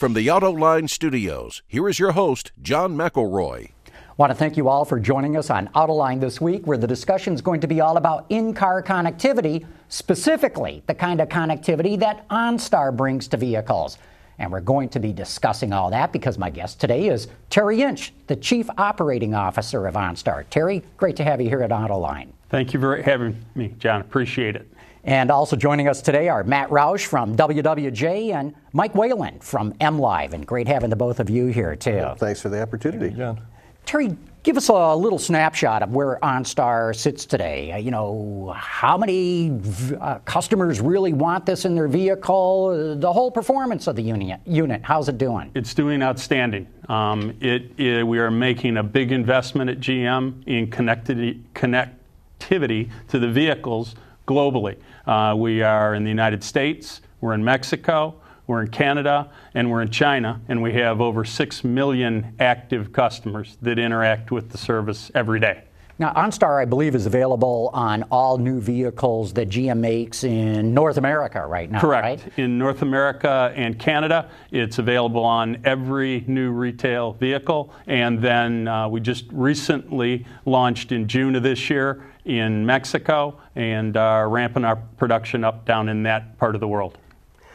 From 0.00 0.14
the 0.14 0.28
Autoline 0.28 0.88
Studios, 0.88 1.60
here 1.68 1.86
is 1.86 1.98
your 1.98 2.12
host, 2.12 2.52
John 2.62 2.96
McElroy. 2.96 3.72
Want 4.16 4.30
to 4.30 4.34
thank 4.34 4.56
you 4.56 4.66
all 4.66 4.86
for 4.86 4.98
joining 4.98 5.36
us 5.36 5.50
on 5.50 5.68
Autoline 5.74 6.20
this 6.20 6.40
week, 6.40 6.66
where 6.66 6.78
the 6.78 6.86
discussion 6.86 7.34
is 7.34 7.42
going 7.42 7.60
to 7.60 7.66
be 7.66 7.82
all 7.82 7.98
about 7.98 8.24
in 8.30 8.54
car 8.54 8.82
connectivity, 8.82 9.66
specifically 9.90 10.82
the 10.86 10.94
kind 10.94 11.20
of 11.20 11.28
connectivity 11.28 11.98
that 11.98 12.26
OnStar 12.30 12.96
brings 12.96 13.28
to 13.28 13.36
vehicles. 13.36 13.98
And 14.38 14.50
we're 14.50 14.62
going 14.62 14.88
to 14.88 15.00
be 15.00 15.12
discussing 15.12 15.74
all 15.74 15.90
that 15.90 16.14
because 16.14 16.38
my 16.38 16.48
guest 16.48 16.80
today 16.80 17.08
is 17.08 17.28
Terry 17.50 17.82
Inch, 17.82 18.14
the 18.26 18.36
Chief 18.36 18.70
Operating 18.78 19.34
Officer 19.34 19.86
of 19.86 19.96
OnStar. 19.96 20.46
Terry, 20.48 20.82
great 20.96 21.16
to 21.16 21.24
have 21.24 21.42
you 21.42 21.50
here 21.50 21.62
at 21.62 21.72
Autoline. 21.72 22.28
Thank 22.48 22.72
you 22.72 22.80
for 22.80 23.02
having 23.02 23.44
me, 23.54 23.74
John. 23.78 24.00
Appreciate 24.00 24.56
it. 24.56 24.66
And 25.04 25.30
also 25.30 25.56
joining 25.56 25.88
us 25.88 26.02
today 26.02 26.28
are 26.28 26.44
Matt 26.44 26.68
Roush 26.68 27.06
from 27.06 27.36
WWJ 27.36 28.34
and 28.34 28.54
Mike 28.72 28.94
Wayland 28.94 29.42
from 29.42 29.72
MLive. 29.74 30.34
And 30.34 30.46
great 30.46 30.68
having 30.68 30.90
the 30.90 30.96
both 30.96 31.20
of 31.20 31.30
you 31.30 31.46
here, 31.46 31.74
too. 31.74 31.96
Well, 31.96 32.14
thanks 32.14 32.40
for 32.40 32.50
the 32.50 32.60
opportunity. 32.60 33.14
John. 33.16 33.40
Terry, 33.86 34.14
give 34.42 34.56
us 34.56 34.68
a 34.68 34.94
little 34.94 35.18
snapshot 35.18 35.82
of 35.82 35.92
where 35.92 36.18
OnStar 36.22 36.94
sits 36.94 37.24
today. 37.24 37.72
Uh, 37.72 37.78
you 37.78 37.90
know, 37.90 38.54
how 38.56 38.98
many 38.98 39.58
uh, 40.00 40.18
customers 40.20 40.80
really 40.80 41.12
want 41.12 41.46
this 41.46 41.64
in 41.64 41.74
their 41.74 41.88
vehicle? 41.88 42.68
Uh, 42.68 42.94
the 42.94 43.12
whole 43.12 43.30
performance 43.30 43.86
of 43.86 43.96
the 43.96 44.02
unit. 44.02 44.40
Unit, 44.46 44.82
how's 44.84 45.08
it 45.08 45.16
doing? 45.16 45.50
It's 45.54 45.72
doing 45.72 46.02
outstanding. 46.02 46.68
Um, 46.88 47.36
it, 47.40 47.72
it, 47.78 48.06
we 48.06 48.18
are 48.18 48.30
making 48.30 48.76
a 48.76 48.82
big 48.82 49.12
investment 49.12 49.70
at 49.70 49.80
GM 49.80 50.46
in 50.46 50.68
connectivity, 50.68 51.42
connectivity 51.54 52.90
to 53.08 53.18
the 53.18 53.28
vehicles 53.28 53.94
globally. 54.30 54.76
Uh, 55.08 55.34
we 55.36 55.60
are 55.60 55.94
in 55.96 56.04
the 56.04 56.08
United 56.08 56.44
States, 56.44 57.00
we're 57.20 57.34
in 57.34 57.44
Mexico, 57.44 58.14
we're 58.46 58.62
in 58.62 58.68
Canada, 58.68 59.28
and 59.54 59.68
we're 59.68 59.82
in 59.82 59.90
China, 59.90 60.40
and 60.48 60.62
we 60.62 60.72
have 60.74 61.00
over 61.00 61.24
6 61.24 61.64
million 61.64 62.34
active 62.38 62.92
customers 62.92 63.58
that 63.60 63.78
interact 63.78 64.30
with 64.30 64.50
the 64.50 64.58
service 64.58 65.10
every 65.16 65.40
day. 65.40 65.64
Now, 66.00 66.14
OnStar, 66.14 66.62
I 66.62 66.64
believe, 66.64 66.94
is 66.94 67.04
available 67.04 67.68
on 67.74 68.04
all 68.04 68.38
new 68.38 68.58
vehicles 68.58 69.34
that 69.34 69.50
GM 69.50 69.80
makes 69.80 70.24
in 70.24 70.72
North 70.72 70.96
America 70.96 71.46
right 71.46 71.70
now. 71.70 71.78
Correct. 71.80 72.22
Right? 72.22 72.38
In 72.38 72.56
North 72.56 72.80
America 72.80 73.52
and 73.54 73.78
Canada, 73.78 74.30
it's 74.50 74.78
available 74.78 75.22
on 75.24 75.58
every 75.64 76.24
new 76.26 76.52
retail 76.52 77.12
vehicle. 77.12 77.74
And 77.86 78.22
then 78.22 78.66
uh, 78.66 78.88
we 78.88 79.00
just 79.00 79.26
recently 79.30 80.24
launched 80.46 80.90
in 80.90 81.06
June 81.06 81.36
of 81.36 81.42
this 81.42 81.68
year 81.68 82.09
in 82.24 82.64
Mexico 82.64 83.40
and 83.56 83.96
are 83.96 84.28
ramping 84.28 84.64
our 84.64 84.76
production 84.76 85.44
up 85.44 85.64
down 85.64 85.88
in 85.88 86.02
that 86.04 86.38
part 86.38 86.54
of 86.54 86.60
the 86.60 86.68
world. 86.68 86.98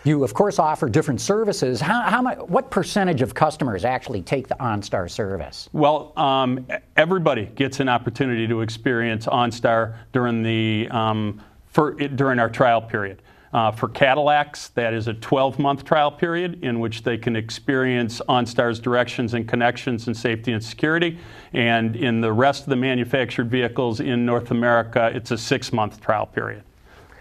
You, 0.05 0.23
of 0.23 0.35
course, 0.35 0.59
offer 0.59 0.87
different 0.87 1.19
services. 1.19 1.81
How, 1.81 2.01
how 2.03 2.21
much, 2.21 2.37
what 2.37 2.69
percentage 2.69 3.23
of 3.23 3.33
customers 3.33 3.83
actually 3.83 4.21
take 4.21 4.47
the 4.47 4.55
OnStar 4.55 5.09
service? 5.09 5.67
Well, 5.73 6.13
um, 6.15 6.67
everybody 6.95 7.47
gets 7.47 7.79
an 7.79 7.89
opportunity 7.89 8.47
to 8.47 8.61
experience 8.61 9.25
OnStar 9.25 9.95
during 10.13 10.43
the 10.43 10.87
um, 10.91 11.41
for, 11.75 11.93
during 11.93 12.37
our 12.39 12.49
trial 12.49 12.81
period. 12.81 13.21
Uh, 13.55 13.71
for 13.71 13.87
Cadillacs, 13.87 14.67
that 14.75 14.93
is 14.93 15.07
a 15.07 15.13
12 15.13 15.59
month 15.59 15.85
trial 15.85 16.11
period 16.11 16.61
in 16.61 16.81
which 16.81 17.03
they 17.03 17.17
can 17.17 17.37
experience 17.37 18.21
OnStar's 18.27 18.81
directions 18.81 19.33
and 19.33 19.47
connections 19.47 20.07
and 20.07 20.17
safety 20.17 20.51
and 20.51 20.61
security. 20.61 21.17
And 21.53 21.95
in 21.95 22.19
the 22.19 22.33
rest 22.33 22.63
of 22.63 22.69
the 22.69 22.75
manufactured 22.75 23.49
vehicles 23.49 24.01
in 24.01 24.25
North 24.25 24.51
America, 24.51 25.09
it's 25.15 25.31
a 25.31 25.37
six 25.37 25.71
month 25.71 26.01
trial 26.01 26.25
period. 26.25 26.63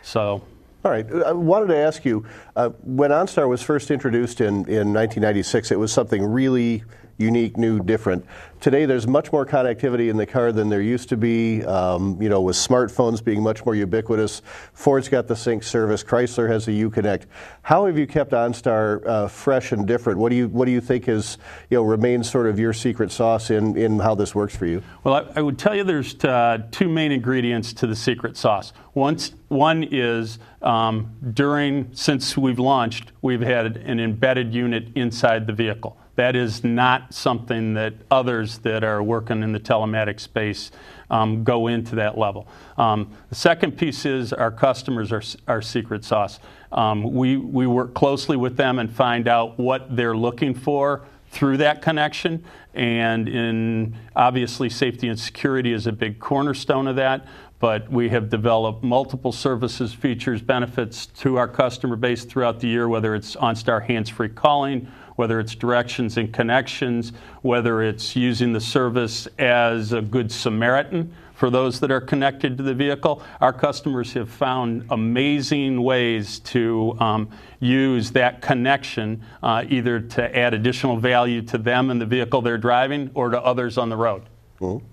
So 0.03 0.43
all 0.85 0.91
right. 0.91 1.07
I 1.25 1.31
wanted 1.31 1.69
to 1.69 1.77
ask 1.77 2.05
you 2.05 2.27
uh, 2.57 2.71
when 2.83 3.13
OnStar 3.13 3.49
was 3.49 3.63
first 3.63 3.93
introduced 3.93 4.41
in, 4.41 4.55
in 4.67 4.93
1996, 4.93 5.71
it 5.71 5.79
was 5.79 5.93
something 5.93 6.25
really 6.25 6.83
unique, 7.17 7.57
new, 7.57 7.81
different. 7.81 8.25
Today, 8.61 8.87
there's 8.87 9.07
much 9.07 9.31
more 9.31 9.45
connectivity 9.45 10.09
in 10.09 10.17
the 10.17 10.25
car 10.25 10.51
than 10.51 10.71
there 10.71 10.81
used 10.81 11.11
to 11.11 11.17
be. 11.17 11.63
Um, 11.65 12.21
you 12.21 12.29
know, 12.31 12.41
with 12.41 12.57
smartphones 12.57 13.23
being 13.23 13.43
much 13.43 13.65
more 13.67 13.75
ubiquitous, 13.75 14.41
Ford's 14.73 15.09
got 15.09 15.27
the 15.27 15.37
Sync 15.37 15.63
service, 15.63 16.03
Chrysler 16.03 16.49
has 16.49 16.65
the 16.65 16.83
UConnect. 16.83 17.27
How 17.63 17.85
have 17.87 17.99
you 17.99 18.07
kept 18.07 18.33
OnStar 18.33 19.07
uh, 19.07 19.29
fresh 19.29 19.73
and 19.73 19.87
different? 19.87 20.19
What 20.19 20.31
do 20.31 20.37
you 20.37 20.49
What 20.49 20.65
do 20.65 20.73
you 20.73 20.81
think 20.81 21.09
is 21.09 21.37
you 21.69 21.77
know 21.77 21.83
remains 21.83 22.31
sort 22.31 22.47
of 22.47 22.59
your 22.59 22.73
secret 22.73 23.13
sauce 23.13 23.51
in 23.51 23.77
in 23.77 23.99
how 23.99 24.15
this 24.15 24.35
works 24.35 24.57
for 24.57 24.67
you? 24.67 24.83
Well, 25.03 25.15
I, 25.15 25.41
I 25.41 25.43
would 25.43 25.59
tell 25.59 25.75
you 25.75 25.85
there's 25.85 26.15
uh, 26.25 26.63
two 26.71 26.89
main 26.89 27.13
ingredients 27.13 27.75
to 27.75 27.87
the 27.87 27.97
secret 27.97 28.37
sauce. 28.37 28.73
Once, 28.95 29.35
one 29.49 29.83
is 29.83 30.39
um, 30.63 31.15
during 31.35 31.91
since 31.93 32.37
we've 32.37 32.59
launched, 32.59 33.13
we've 33.21 33.41
had 33.43 33.77
an 33.77 34.01
embedded 34.01 34.55
unit 34.55 34.89
inside 34.95 35.47
the 35.47 35.53
vehicle. 35.53 35.99
That 36.17 36.37
is 36.37 36.63
not 36.63 37.13
something 37.13 37.75
that 37.75 37.95
others 38.11 38.59
that 38.59 38.85
are 38.85 39.03
working 39.03 39.43
in 39.43 39.53
the 39.53 39.61
telematic 39.61 40.21
space 40.21 40.71
um, 41.11 41.45
go 41.45 41.67
into 41.67 41.97
that 41.97 42.17
level. 42.17 42.47
Um, 42.79 43.11
the 43.29 43.35
second 43.35 43.73
piece 43.73 44.07
is 44.07 44.33
our 44.33 44.51
customers 44.51 45.13
are 45.13 45.23
our 45.49 45.61
secret 45.61 46.05
sauce. 46.05 46.39
Um, 46.73 47.03
we, 47.15 47.37
we 47.37 47.67
work 47.67 47.95
closely 47.95 48.37
with 48.37 48.57
them 48.57 48.79
and 48.79 48.91
find 48.91 49.29
out 49.29 49.59
what 49.59 49.97
they're 49.97 50.17
looking 50.17 50.55
for 50.55 51.05
through 51.31 51.57
that 51.59 51.83
connection. 51.83 52.45
And 52.75 53.29
in 53.29 53.97
obviously, 54.15 54.71
safety 54.71 55.09
and 55.09 55.19
security 55.19 55.73
is 55.73 55.87
a 55.87 55.93
big 55.93 56.19
cornerstone 56.19 56.87
of 56.87 56.97
that. 56.97 57.27
But 57.61 57.91
we 57.91 58.11
have 58.11 58.29
developed 58.29 58.85
multiple 58.85 59.33
services, 59.33 59.95
features, 59.95 60.43
benefits 60.43 61.07
to 61.07 61.37
our 61.37 61.49
customer 61.49 61.97
base 61.97 62.25
throughout 62.25 62.61
the 62.61 62.67
year, 62.69 62.89
whether 62.89 63.15
it's 63.15 63.37
OnStar 63.37 63.85
hands 63.87 64.11
free 64.11 64.29
calling 64.29 64.89
whether 65.17 65.41
it's 65.41 65.55
directions 65.55 66.17
and 66.17 66.33
connections, 66.33 67.13
whether 67.43 67.83
it's 67.83 68.17
using 68.17 68.53
the 68.53 68.61
service 68.61 69.27
as 69.39 69.93
a 69.93 70.03
good 70.03 70.31
Samaritan 70.31 71.15
for 71.35 71.51
those 71.51 71.81
that 71.81 71.91
are 71.91 72.01
connected 72.01 72.57
to 72.57 72.63
the 72.63 72.75
vehicle. 72.75 73.23
Our 73.41 73.53
customers 73.53 74.13
have 74.15 74.31
found 74.31 74.87
amazing 74.91 75.83
ways 75.83 76.39
to 76.41 76.97
um, 77.01 77.29
use 77.61 78.13
that 78.13 78.41
connection 78.41 79.23
uh, 79.43 79.65
either 79.69 80.01
to 80.01 80.37
add 80.37 80.55
additional 80.55 80.97
value 80.97 81.43
to 81.43 81.59
them 81.59 81.91
and 81.91 82.01
the 82.01 82.07
vehicle 82.07 82.41
they're 82.41 82.59
driving 82.59 83.11
or 83.15 83.31
to 83.31 83.43
others 83.43 83.79
on 83.79 83.89
the 83.89 83.97
road. 83.97 84.23
Mm-hmm. 84.61 84.87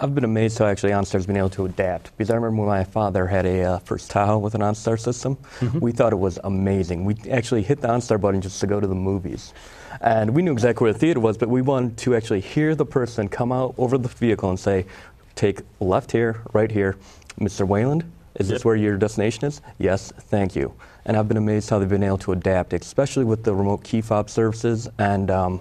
I've 0.00 0.14
been 0.14 0.24
amazed 0.24 0.58
how 0.58 0.66
actually 0.66 0.92
OnStar's 0.92 1.26
been 1.26 1.36
able 1.36 1.50
to 1.50 1.64
adapt. 1.64 2.16
Because 2.16 2.30
I 2.30 2.34
remember 2.34 2.60
when 2.60 2.68
my 2.68 2.84
father 2.84 3.26
had 3.26 3.46
a 3.46 3.62
uh, 3.62 3.78
first 3.78 4.10
Tahoe 4.10 4.38
with 4.38 4.54
an 4.54 4.60
OnStar 4.60 5.00
system, 5.00 5.36
mm-hmm. 5.36 5.78
we 5.80 5.92
thought 5.92 6.12
it 6.12 6.16
was 6.16 6.38
amazing. 6.44 7.04
We 7.04 7.16
actually 7.30 7.62
hit 7.62 7.80
the 7.80 7.88
OnStar 7.88 8.20
button 8.20 8.40
just 8.40 8.60
to 8.60 8.66
go 8.66 8.80
to 8.80 8.86
the 8.86 8.94
movies. 8.94 9.54
And 10.00 10.34
we 10.34 10.42
knew 10.42 10.52
exactly 10.52 10.84
where 10.84 10.92
the 10.92 10.98
theater 10.98 11.20
was, 11.20 11.38
but 11.38 11.48
we 11.48 11.62
wanted 11.62 11.96
to 11.98 12.14
actually 12.14 12.40
hear 12.40 12.74
the 12.74 12.86
person 12.86 13.28
come 13.28 13.50
out 13.50 13.74
over 13.78 13.96
the 13.96 14.08
vehicle 14.08 14.50
and 14.50 14.60
say, 14.60 14.86
take 15.34 15.60
left 15.80 16.12
here, 16.12 16.42
right 16.52 16.70
here. 16.70 16.96
Mr. 17.40 17.66
Wayland, 17.66 18.04
is 18.38 18.48
yep. 18.48 18.56
this 18.56 18.64
where 18.64 18.76
your 18.76 18.96
destination 18.96 19.44
is? 19.44 19.60
Yes, 19.78 20.12
thank 20.12 20.54
you. 20.54 20.72
And 21.04 21.16
I've 21.16 21.28
been 21.28 21.36
amazed 21.36 21.70
how 21.70 21.78
they've 21.78 21.88
been 21.88 22.02
able 22.02 22.18
to 22.18 22.32
adapt, 22.32 22.72
especially 22.72 23.24
with 23.24 23.42
the 23.42 23.54
remote 23.54 23.82
key 23.82 24.00
fob 24.00 24.28
services 24.28 24.88
and 24.98 25.30
um, 25.30 25.60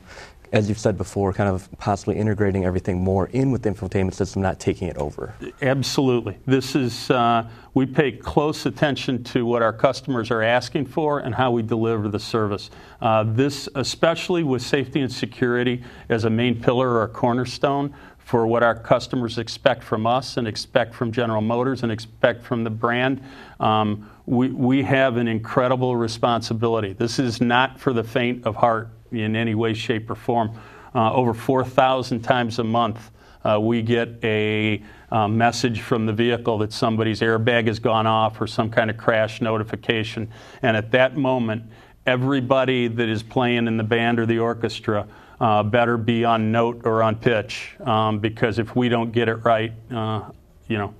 as 0.52 0.69
you've 0.69 0.80
said 0.80 0.97
before, 0.97 1.34
kind 1.34 1.50
of 1.50 1.69
possibly 1.78 2.18
integrating 2.18 2.66
everything 2.66 3.03
more 3.03 3.28
in 3.28 3.52
with 3.52 3.63
the 3.63 3.69
infotainment 3.69 4.13
system, 4.13 4.41
not 4.41 4.59
taking 4.59 4.88
it 4.88 4.97
over. 4.97 5.34
Absolutely. 5.62 6.38
This 6.46 6.75
is, 6.75 7.12
uh, 7.12 7.47
we 7.74 7.85
pay 7.85 8.12
close 8.12 8.66
attention 8.66 9.24
to 9.25 9.46
what 9.46 9.62
our 9.62 9.74
customers 9.74 10.31
are 10.31 10.41
asking 10.41 10.86
for 10.86 11.19
and 11.19 11.36
how 11.36 11.52
we 11.52 11.62
deliver 11.62 12.07
the 12.07 12.19
service. 12.19 12.69
Uh, 13.02 13.24
this, 13.28 13.68
especially 13.75 14.44
with 14.44 14.62
safety 14.62 15.01
and 15.01 15.12
security 15.12 15.83
as 16.10 16.24
a 16.24 16.30
main 16.30 16.62
pillar 16.62 17.00
or 17.00 17.07
cornerstone 17.07 17.94
for 18.18 18.45
what 18.45 18.62
our 18.62 18.75
customers 18.75 19.38
expect 19.38 19.81
from 19.81 20.06
us 20.06 20.36
and 20.36 20.50
expect 20.50 20.94
from 20.94 21.13
General 21.13 21.42
Motors 21.42 21.83
and 21.83 21.92
expect 21.94 22.44
from 22.44 22.66
the 22.66 22.69
brand. 22.69 23.24
Um, 23.60 24.10
we, 24.25 24.50
we 24.50 24.83
have 24.83 25.16
an 25.16 25.30
incredible 25.30 25.95
responsibility. 25.95 26.92
This 26.92 27.19
is 27.19 27.39
not 27.39 27.80
for 27.80 27.94
the 27.94 28.04
faint 28.04 28.45
of 28.45 28.57
heart 28.57 28.89
in 29.12 29.36
any 29.36 29.56
way, 29.56 29.74
shape, 29.74 30.09
or 30.09 30.15
form. 30.15 30.51
Uh, 30.95 31.13
over 31.13 31.33
4,000 31.33 32.21
times 32.21 32.59
a 32.59 32.63
month, 32.63 33.12
uh, 33.44 33.59
we 33.59 33.81
get 33.81 34.09
a 34.24 34.81
uh, 35.12 35.27
message 35.27 35.81
from 35.81 36.06
the 36.06 36.13
vehicle 36.13 36.57
that 36.57 36.74
somebody's 36.74 37.21
airbag 37.21 37.68
has 37.68 37.80
gone 37.80 38.07
off 38.07 38.42
or 38.42 38.48
some 38.48 38.69
kind 38.69 38.89
of 38.89 38.98
crash 38.98 39.42
notification. 39.42 40.30
And 40.62 40.75
at 40.75 40.92
that 40.92 41.15
moment, 41.15 41.63
everybody 42.06 42.88
that 42.88 43.09
is 43.09 43.24
playing 43.24 43.68
in 43.68 43.77
the 43.77 43.83
band 43.83 44.19
or 44.19 44.25
the 44.25 44.39
orchestra 44.39 45.07
uh, 45.39 45.63
better 45.63 45.98
be 45.98 46.25
on 46.25 46.51
note 46.51 46.86
or 46.86 47.03
on 47.03 47.15
pitch 47.15 47.75
um, 47.81 48.19
because 48.19 48.60
if 48.60 48.75
we 48.75 48.89
don't 48.89 49.12
get 49.12 49.30
it 49.30 49.36
right, 49.45 49.71
uh, 49.92 50.30
you 50.68 50.77
know, 50.77 50.94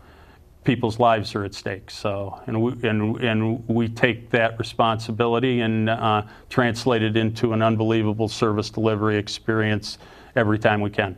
people's 0.68 1.00
lives 1.00 1.34
are 1.34 1.46
at 1.46 1.54
stake. 1.54 1.90
So, 1.90 2.42
and 2.46 2.62
we, 2.62 2.74
and, 2.90 3.16
and 3.24 3.68
we 3.70 3.88
take 3.88 4.30
that 4.32 4.60
responsibility 4.60 5.62
and 5.62 5.90
uh, 5.90 6.24
translate 6.50 7.02
it 7.02 7.16
into 7.16 7.54
an 7.54 7.62
unbelievable 7.62 8.28
service 8.28 8.70
delivery 8.70 9.16
experience 9.16 9.98
every 10.36 10.60
time 10.60 10.82
we 10.82 10.90
can. 10.90 11.18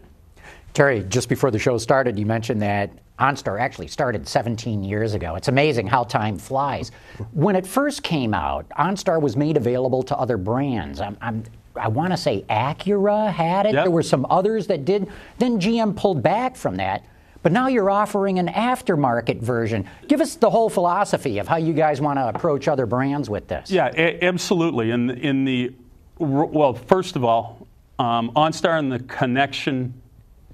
Terry, 0.75 1.04
just 1.10 1.30
before 1.30 1.50
the 1.50 1.57
show 1.57 1.80
started, 1.80 2.19
you 2.19 2.28
mentioned 2.28 2.62
that 2.62 2.92
OnStar 3.18 3.60
actually 3.60 3.88
started 3.88 4.28
17 4.28 4.84
years 4.84 5.16
ago. 5.16 5.34
It's 5.34 5.48
amazing 5.48 5.88
how 5.88 6.04
time 6.04 6.38
flies. 6.38 6.92
When 7.34 7.56
it 7.56 7.66
first 7.66 8.04
came 8.04 8.36
out, 8.36 8.69
OnStar 8.78 9.19
was 9.19 9.36
made 9.36 9.57
available 9.57 10.04
to 10.04 10.16
other 10.16 10.38
brands. 10.38 11.02
I'm, 11.02 11.18
I'm, 11.22 11.44
I 11.75 11.88
want 11.88 12.13
to 12.13 12.18
say 12.18 12.45
Acura 12.52 13.34
had 13.34 13.66
it. 13.66 13.74
Yep. 13.74 13.86
There 13.86 13.92
were 13.92 14.04
some 14.04 14.28
others 14.30 14.68
that 14.68 14.86
did. 14.86 15.10
Then 15.40 15.60
GM 15.60 15.95
pulled 15.95 16.22
back 16.22 16.56
from 16.56 16.75
that. 16.75 17.04
But 17.41 17.51
now 17.51 17.68
you're 17.68 17.89
offering 17.89 18.38
an 18.38 18.47
aftermarket 18.47 19.39
version. 19.39 19.88
Give 20.07 20.19
us 20.19 20.36
the 20.36 20.50
whole 20.50 20.69
philosophy 20.69 21.38
of 21.38 21.47
how 21.47 21.56
you 21.56 21.74
guys 21.74 22.01
want 22.01 22.18
to 22.18 22.27
approach 22.27 22.68
other 22.68 22.86
brands 22.86 23.30
with 23.30 23.47
this. 23.47 23.71
Yeah, 23.71 23.91
a- 23.95 24.24
absolutely. 24.24 24.91
In 24.91 25.09
in 25.09 25.45
the 25.45 25.74
well, 26.18 26.74
first 26.74 27.15
of 27.15 27.24
all, 27.24 27.65
um, 27.97 28.31
OnStar 28.31 28.77
and 28.77 28.91
the 28.91 29.00
connection 29.00 29.94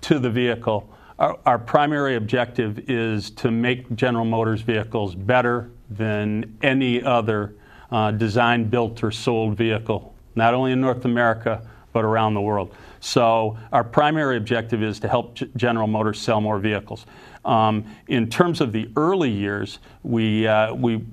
to 0.02 0.20
the 0.20 0.30
vehicle. 0.30 0.88
Our, 1.18 1.40
our 1.46 1.58
primary 1.58 2.18
objective 2.18 2.90
is 2.90 3.32
to 3.32 3.50
make 3.50 3.96
General 3.96 4.26
Motors 4.26 4.62
vehicles 4.62 5.16
better 5.16 5.72
than 5.90 6.58
any 6.62 7.02
other 7.02 7.56
uh, 7.92 8.12
designed, 8.12 8.70
built, 8.70 9.04
or 9.04 9.12
sold 9.12 9.56
vehicle, 9.58 10.14
not 10.36 10.54
only 10.54 10.72
in 10.72 10.82
North 10.82 11.06
America 11.06 11.66
but 11.94 12.04
around 12.04 12.34
the 12.34 12.42
world. 12.42 12.76
So 13.06 13.56
our 13.72 13.84
primary 13.84 14.36
objective 14.36 14.82
is 14.82 15.00
to 15.02 15.08
help 15.08 15.36
G- 15.36 15.48
General 15.56 15.86
Motors 15.86 16.20
sell 16.20 16.42
more 16.42 16.58
vehicles. 16.58 17.06
Um, 17.46 17.86
in 18.08 18.28
terms 18.32 18.62
of 18.62 18.72
the 18.72 18.90
early 18.96 19.30
years, 19.30 19.78
we 20.02 20.48
uh, 20.48 20.74
we 20.74 21.06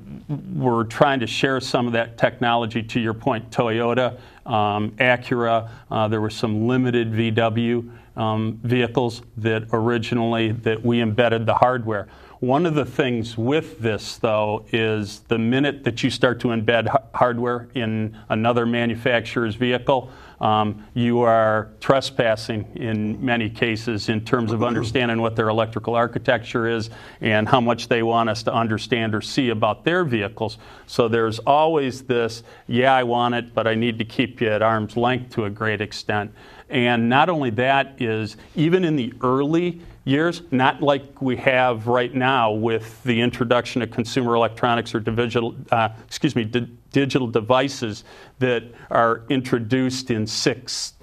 were 0.55 0.85
trying 0.85 1.21
to 1.21 1.27
share 1.27 1.61
some 1.61 1.87
of 1.87 1.93
that 1.93 2.17
technology. 2.17 2.83
To 2.83 2.99
your 2.99 3.13
point, 3.13 3.51
Toyota, 3.51 4.19
um, 4.47 4.93
Acura, 4.93 5.69
uh, 5.91 6.09
there 6.09 6.23
were 6.23 6.31
some 6.31 6.67
limited 6.67 7.13
VW 7.13 7.91
um, 8.17 8.59
vehicles 8.63 9.21
that 9.37 9.65
originally 9.75 10.53
that 10.53 10.83
we 10.83 11.03
embedded 11.03 11.45
the 11.45 11.55
hardware. 11.55 12.09
One 12.41 12.67
of 12.67 12.75
the 12.75 12.85
things 12.85 13.39
with 13.39 13.79
this, 13.79 14.17
though, 14.17 14.65
is 14.73 15.21
the 15.29 15.39
minute 15.39 15.85
that 15.85 16.03
you 16.03 16.11
start 16.11 16.41
to 16.41 16.49
embed 16.49 16.93
h- 16.93 17.01
hardware 17.15 17.69
in 17.75 18.19
another 18.31 18.67
manufacturer's 18.67 19.55
vehicle, 19.55 20.11
um, 20.43 20.85
you 20.93 21.21
are 21.21 21.71
trespassing 21.79 22.67
in 22.75 23.25
many 23.25 23.49
cases 23.49 24.09
in 24.09 24.25
terms 24.25 24.51
of 24.51 24.65
understanding 24.65 25.23
what 25.23 25.37
their 25.37 25.49
electrical 25.49 25.95
architecture 25.95 26.67
is 26.67 26.91
and 27.21 27.49
how 27.49 27.61
much 27.61 27.87
they 27.87 28.03
want 28.03 28.29
us 28.29 28.43
to 28.43 28.53
understand 28.53 29.15
or 29.15 29.21
see 29.21 29.51
about 29.51 29.85
their 29.85 30.05
vehicles. 30.05 30.59
So 30.89 31.07
there's 31.07 31.39
always 31.39 32.03
this, 32.03 32.43
yeah, 32.67 32.93
I 32.93 33.05
want 33.05 33.37
it, 33.37 33.55
but 33.55 33.69
I 33.69 33.77
need 33.77 33.99
to 34.01 34.05
keep 34.05 34.41
you 34.41 34.49
at 34.49 34.63
arm's 34.63 34.97
length 34.97 35.33
to 35.37 35.45
a 35.45 35.51
great 35.51 35.81
extent. 35.81 36.33
And 36.69 37.09
not 37.09 37.29
only 37.29 37.51
that 37.51 38.03
is 38.03 38.37
even 38.57 38.85
in 38.85 38.97
the 38.97 39.15
early 39.21 39.81
years, 40.05 40.43
not 40.51 40.83
like 40.83 41.23
we 41.23 41.37
have 41.37 41.87
right 41.87 42.13
now 42.13 42.53
with 42.53 43.03
the 43.05 43.21
introduction 43.21 43.83
of 43.83 43.91
consumer 43.91 44.35
electronics 44.35 44.95
or 44.95 45.01
digital, 45.01 45.55
uh, 45.71 45.91
excuse 46.07 46.35
me, 46.35 46.45
di- 46.45 46.69
digital 46.93 47.27
devices 47.27 48.05
that 48.39 48.65
are 48.91 49.23
introduced 49.29 50.11
in 50.11 50.27
six, 50.27 50.95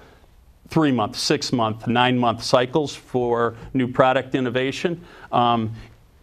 three 0.68 0.92
month, 0.92 1.16
six 1.16 1.52
month, 1.52 1.86
nine 1.86 2.18
month 2.18 2.42
cycles 2.42 2.94
for 2.94 3.56
new 3.72 3.90
product 3.90 4.34
innovation. 4.34 5.02
Um, 5.32 5.74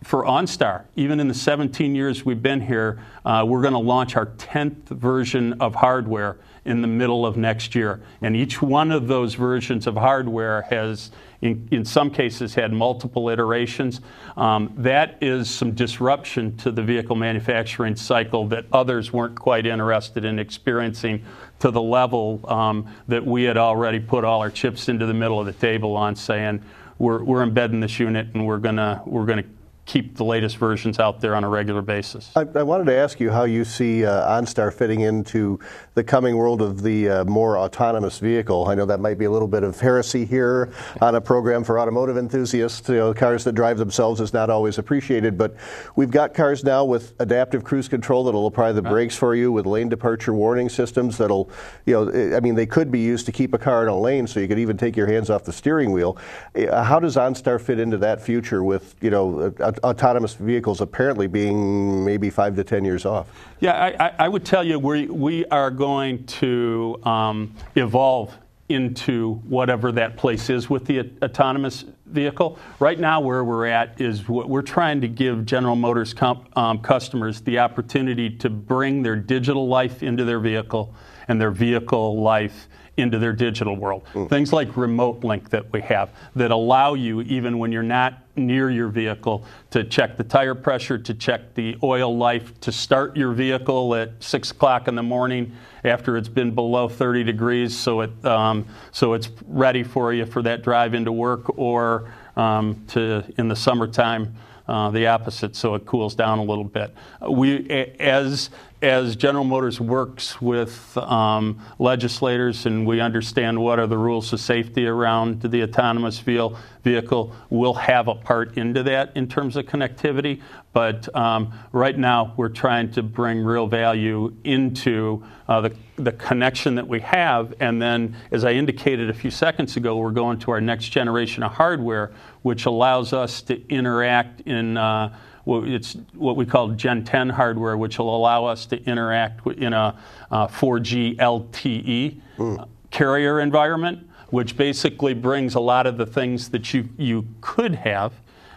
for 0.03 0.23
OnStar, 0.23 0.83
even 0.95 1.19
in 1.19 1.27
the 1.27 1.33
17 1.33 1.95
years 1.95 2.23
we've 2.23 2.41
been 2.41 2.61
here, 2.61 2.99
uh, 3.25 3.43
we're 3.45 3.61
going 3.61 3.73
to 3.73 3.79
launch 3.79 4.15
our 4.15 4.27
10th 4.27 4.87
version 4.89 5.59
of 5.59 5.75
hardware 5.75 6.37
in 6.65 6.81
the 6.81 6.87
middle 6.87 7.25
of 7.25 7.35
next 7.35 7.73
year. 7.73 8.01
And 8.21 8.35
each 8.35 8.61
one 8.61 8.91
of 8.91 9.07
those 9.07 9.33
versions 9.33 9.87
of 9.87 9.95
hardware 9.95 10.63
has, 10.63 11.11
in, 11.41 11.67
in 11.71 11.85
some 11.85 12.09
cases, 12.09 12.55
had 12.55 12.73
multiple 12.73 13.29
iterations. 13.29 14.01
Um, 14.35 14.73
that 14.77 15.17
is 15.21 15.49
some 15.49 15.71
disruption 15.71 16.57
to 16.57 16.71
the 16.71 16.81
vehicle 16.81 17.15
manufacturing 17.15 17.95
cycle 17.95 18.47
that 18.47 18.65
others 18.73 19.13
weren't 19.13 19.39
quite 19.39 19.65
interested 19.65 20.25
in 20.25 20.39
experiencing 20.39 21.23
to 21.59 21.71
the 21.71 21.81
level 21.81 22.41
um, 22.49 22.87
that 23.07 23.25
we 23.25 23.43
had 23.43 23.57
already 23.57 23.99
put 23.99 24.23
all 24.23 24.41
our 24.41 24.51
chips 24.51 24.89
into 24.89 25.05
the 25.05 25.13
middle 25.13 25.39
of 25.39 25.45
the 25.45 25.53
table 25.53 25.95
on, 25.95 26.15
saying, 26.15 26.63
we're, 26.99 27.23
we're 27.23 27.43
embedding 27.43 27.79
this 27.79 27.99
unit 27.99 28.27
and 28.33 28.45
we're 28.45 28.57
to 28.77 29.01
we're 29.05 29.25
to 29.43 29.49
keep 29.87 30.17
the 30.17 30.23
latest 30.23 30.57
versions 30.57 30.99
out 30.99 31.21
there 31.21 31.33
on 31.33 31.45
a 31.45 31.49
regular 31.49 31.81
basis. 31.81 32.29
I, 32.35 32.45
I 32.55 32.63
wanted 32.63 32.87
to 32.87 32.95
ask 32.95 33.21
you 33.21 33.31
how 33.31 33.45
you 33.45 33.63
see 33.63 34.05
uh, 34.05 34.29
OnStar 34.39 34.71
fitting 34.71 34.99
into 34.99 35.59
the 35.93 36.03
coming 36.03 36.35
world 36.35 36.61
of 36.61 36.83
the 36.83 37.09
uh, 37.09 37.23
more 37.23 37.57
autonomous 37.57 38.19
vehicle. 38.19 38.67
I 38.67 38.75
know 38.75 38.85
that 38.85 38.99
might 38.99 39.17
be 39.17 39.23
a 39.25 39.31
little 39.31 39.47
bit 39.47 39.63
of 39.63 39.79
heresy 39.79 40.25
here 40.25 40.73
on 40.99 41.15
a 41.15 41.21
program 41.21 41.63
for 41.63 41.79
automotive 41.79 42.17
enthusiasts. 42.17 42.87
You 42.89 42.95
know, 42.95 43.13
cars 43.13 43.45
that 43.45 43.53
drive 43.53 43.77
themselves 43.77 44.19
is 44.19 44.33
not 44.33 44.49
always 44.49 44.77
appreciated, 44.77 45.37
but 45.37 45.55
we've 45.95 46.11
got 46.11 46.33
cars 46.33 46.65
now 46.65 46.83
with 46.83 47.13
adaptive 47.19 47.63
cruise 47.63 47.87
control 47.87 48.25
that'll 48.25 48.45
apply 48.45 48.73
the 48.73 48.81
brakes 48.81 49.15
for 49.15 49.35
you, 49.35 49.53
with 49.53 49.65
lane 49.65 49.87
departure 49.87 50.33
warning 50.33 50.67
systems 50.67 51.17
that'll, 51.17 51.49
you 51.85 51.93
know, 51.93 52.35
I 52.35 52.41
mean, 52.41 52.55
they 52.55 52.65
could 52.65 52.91
be 52.91 52.99
used 52.99 53.25
to 53.27 53.31
keep 53.31 53.53
a 53.53 53.57
car 53.57 53.83
in 53.83 53.87
a 53.87 53.97
lane, 53.97 54.27
so 54.27 54.41
you 54.41 54.49
could 54.49 54.59
even 54.59 54.75
take 54.75 54.97
your 54.97 55.07
hands 55.07 55.29
off 55.29 55.45
the 55.45 55.53
steering 55.53 55.93
wheel. 55.93 56.17
Uh, 56.53 56.83
How 56.83 56.99
does 56.99 57.15
OnStar 57.15 57.61
fit 57.61 57.79
into 57.79 57.97
that 57.99 58.21
future 58.21 58.65
with, 58.65 58.93
you 58.99 59.09
know, 59.09 59.53
uh, 59.61 59.71
autonomous 59.79 60.33
vehicles 60.33 60.81
apparently 60.81 61.27
being 61.27 62.03
maybe 62.03 62.29
five 62.29 62.55
to 62.55 62.63
ten 62.63 62.83
years 62.85 63.05
off? 63.05 63.27
Yeah, 63.59 63.93
I, 63.99 64.25
I, 64.25 64.27
would 64.27 64.45
tell 64.45 64.63
you 64.63 64.79
we, 64.79 65.07
we 65.07 65.45
are 65.45 65.71
going 65.71 66.25
to 66.25 66.99
um, 67.03 67.55
evolve 67.75 68.37
into 68.69 69.35
whatever 69.47 69.91
that 69.93 70.17
place 70.17 70.49
is 70.49 70.69
with 70.69 70.85
the 70.85 71.09
autonomous 71.21 71.85
vehicle. 72.07 72.59
Right 72.79 72.99
now, 72.99 73.21
where 73.21 73.43
we're 73.43 73.67
at 73.67 73.99
is 74.01 74.27
what 74.27 74.49
we're 74.49 74.61
trying 74.61 74.99
to 75.01 75.07
give 75.07 75.45
General 75.45 75.75
Motors 75.75 76.13
comp, 76.13 76.55
um, 76.57 76.79
customers 76.79 77.41
the 77.41 77.59
opportunity 77.59 78.29
to 78.29 78.49
bring 78.49 79.03
their 79.03 79.15
digital 79.15 79.67
life 79.67 80.03
into 80.03 80.25
their 80.25 80.39
vehicle 80.39 80.93
and 81.27 81.39
their 81.39 81.51
vehicle 81.51 82.21
life 82.21 82.67
into 82.97 83.19
their 83.19 83.33
digital 83.33 83.75
world. 83.75 84.03
Things 84.27 84.51
like 84.51 84.75
Remote 84.75 85.23
Link 85.23 85.51
that 85.51 85.71
we 85.71 85.81
have 85.81 86.09
that 86.35 86.51
allow 86.51 86.95
you, 86.95 87.21
even 87.21 87.59
when 87.59 87.71
you're 87.71 87.83
not 87.83 88.23
near 88.35 88.69
your 88.69 88.87
vehicle, 88.87 89.45
to 89.69 89.83
check 89.83 90.17
the 90.17 90.23
tire 90.23 90.55
pressure, 90.55 90.97
to 90.97 91.13
check 91.13 91.53
the 91.53 91.77
oil 91.83 92.15
life, 92.15 92.59
to 92.61 92.71
start 92.71 93.15
your 93.15 93.33
vehicle 93.33 93.95
at 93.95 94.21
6 94.21 94.51
o'clock 94.51 94.87
in 94.87 94.95
the 94.95 95.03
morning 95.03 95.55
after 95.83 96.17
it's 96.17 96.29
been 96.29 96.53
below 96.53 96.89
30 96.89 97.23
degrees 97.23 97.75
so, 97.77 98.01
it, 98.01 98.25
um, 98.25 98.65
so 98.91 99.13
it's 99.13 99.29
ready 99.45 99.83
for 99.83 100.11
you 100.11 100.25
for 100.25 100.41
that 100.41 100.63
drive 100.63 100.93
into 100.93 101.11
work 101.11 101.57
or 101.57 102.11
um, 102.35 102.83
to, 102.87 103.23
in 103.37 103.47
the 103.47 103.55
summertime, 103.55 104.35
uh, 104.67 104.89
the 104.89 105.07
opposite, 105.07 105.55
so 105.55 105.75
it 105.75 105.85
cools 105.85 106.15
down 106.15 106.39
a 106.39 106.43
little 106.43 106.63
bit. 106.63 106.93
We, 107.29 107.69
as 107.99 108.49
as 108.81 109.15
General 109.15 109.43
Motors 109.43 109.81
works 109.81 110.39
with 110.39 110.95
um, 110.97 111.59
legislators 111.79 112.67
and 112.67 112.85
we 112.85 112.99
understand 112.99 113.59
what 113.59 113.79
are 113.79 113.87
the 113.87 113.97
rules 113.97 114.31
of 114.33 114.39
safety 114.39 114.85
around 114.85 115.41
the 115.41 115.63
autonomous 115.63 116.19
vehicle, 116.19 116.57
vehicle, 116.83 117.35
we'll 117.49 117.73
have 117.73 118.07
a 118.07 118.13
part 118.13 118.55
into 118.55 118.83
that 118.83 119.11
in 119.15 119.27
terms 119.27 119.55
of 119.55 119.65
connectivity. 119.65 120.41
But 120.77 121.15
um, 121.15 121.53
right 121.71 121.97
now, 121.97 122.35
we're 122.37 122.49
trying 122.49 122.91
to 122.91 123.01
bring 123.01 123.43
real 123.43 123.65
value 123.65 124.31
into 124.43 125.23
uh, 125.47 125.61
the, 125.61 125.75
the 125.95 126.11
connection 126.11 126.75
that 126.75 126.87
we 126.87 126.99
have. 126.99 127.55
And 127.59 127.81
then, 127.81 128.15
as 128.29 128.45
I 128.45 128.51
indicated 128.51 129.09
a 129.09 129.13
few 129.15 129.31
seconds 129.31 129.75
ago, 129.75 129.97
we're 129.97 130.11
going 130.11 130.37
to 130.37 130.51
our 130.51 130.61
next 130.61 130.89
generation 130.89 131.41
of 131.41 131.53
hardware, 131.53 132.11
which 132.43 132.67
allows 132.67 133.11
us 133.11 133.41
to 133.41 133.67
interact 133.69 134.41
in 134.41 134.77
uh, 134.77 135.17
it's 135.47 135.97
what 136.13 136.35
we 136.35 136.45
call 136.45 136.67
Gen 136.67 137.03
10 137.03 137.29
hardware, 137.29 137.75
which 137.75 137.97
will 137.97 138.15
allow 138.15 138.45
us 138.45 138.67
to 138.67 138.79
interact 138.83 139.47
in 139.47 139.73
a 139.73 139.99
uh, 140.29 140.45
4G 140.45 141.17
LTE 141.17 142.21
uh, 142.37 142.65
carrier 142.91 143.39
environment, 143.39 144.07
which 144.29 144.55
basically 144.55 145.15
brings 145.15 145.55
a 145.55 145.59
lot 145.59 145.87
of 145.87 145.97
the 145.97 146.05
things 146.05 146.49
that 146.49 146.71
you, 146.71 146.87
you 146.99 147.25
could 147.41 147.73
have 147.73 148.13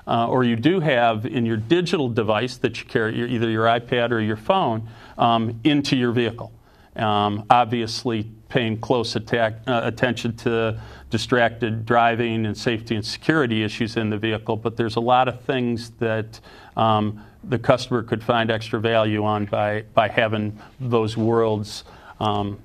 uh, 0.07 0.29
or 0.29 0.45
you 0.45 0.57
do 0.57 0.81
have 0.81 1.27
in 1.27 1.47
your 1.47 1.57
digital 1.57 2.09
device 2.09 2.57
that 2.59 2.81
you 2.81 2.87
carry, 2.87 3.33
either 3.33 3.51
your 3.51 3.67
iPad 3.67 4.11
or 4.11 4.21
your 4.21 4.37
phone, 4.37 4.89
um, 5.19 5.61
into 5.65 5.97
your 5.97 6.13
vehicle. 6.13 6.53
Um, 6.97 7.45
obviously, 7.51 8.25
paying 8.49 8.79
close 8.79 9.17
attack, 9.17 9.55
uh, 9.67 9.81
attention 9.85 10.37
to 10.37 10.81
distracted 11.09 11.87
driving 11.87 12.47
and 12.47 12.57
safety 12.57 12.95
and 12.95 13.05
security 13.05 13.63
issues 13.63 13.97
in 13.97 14.11
the 14.11 14.19
vehicle, 14.19 14.57
but 14.57 14.77
there's 14.77 14.97
a 14.97 15.01
lot 15.01 15.29
of 15.29 15.41
things 15.43 15.91
that 15.93 16.41
um, 16.77 17.25
the 17.45 17.59
customer 17.59 18.03
could 18.03 18.23
find 18.23 18.51
extra 18.51 18.81
value 18.81 19.25
on 19.25 19.47
by, 19.47 19.83
by 19.95 20.09
having 20.09 20.59
those 20.79 21.17
worlds 21.17 21.85
um, 22.19 22.59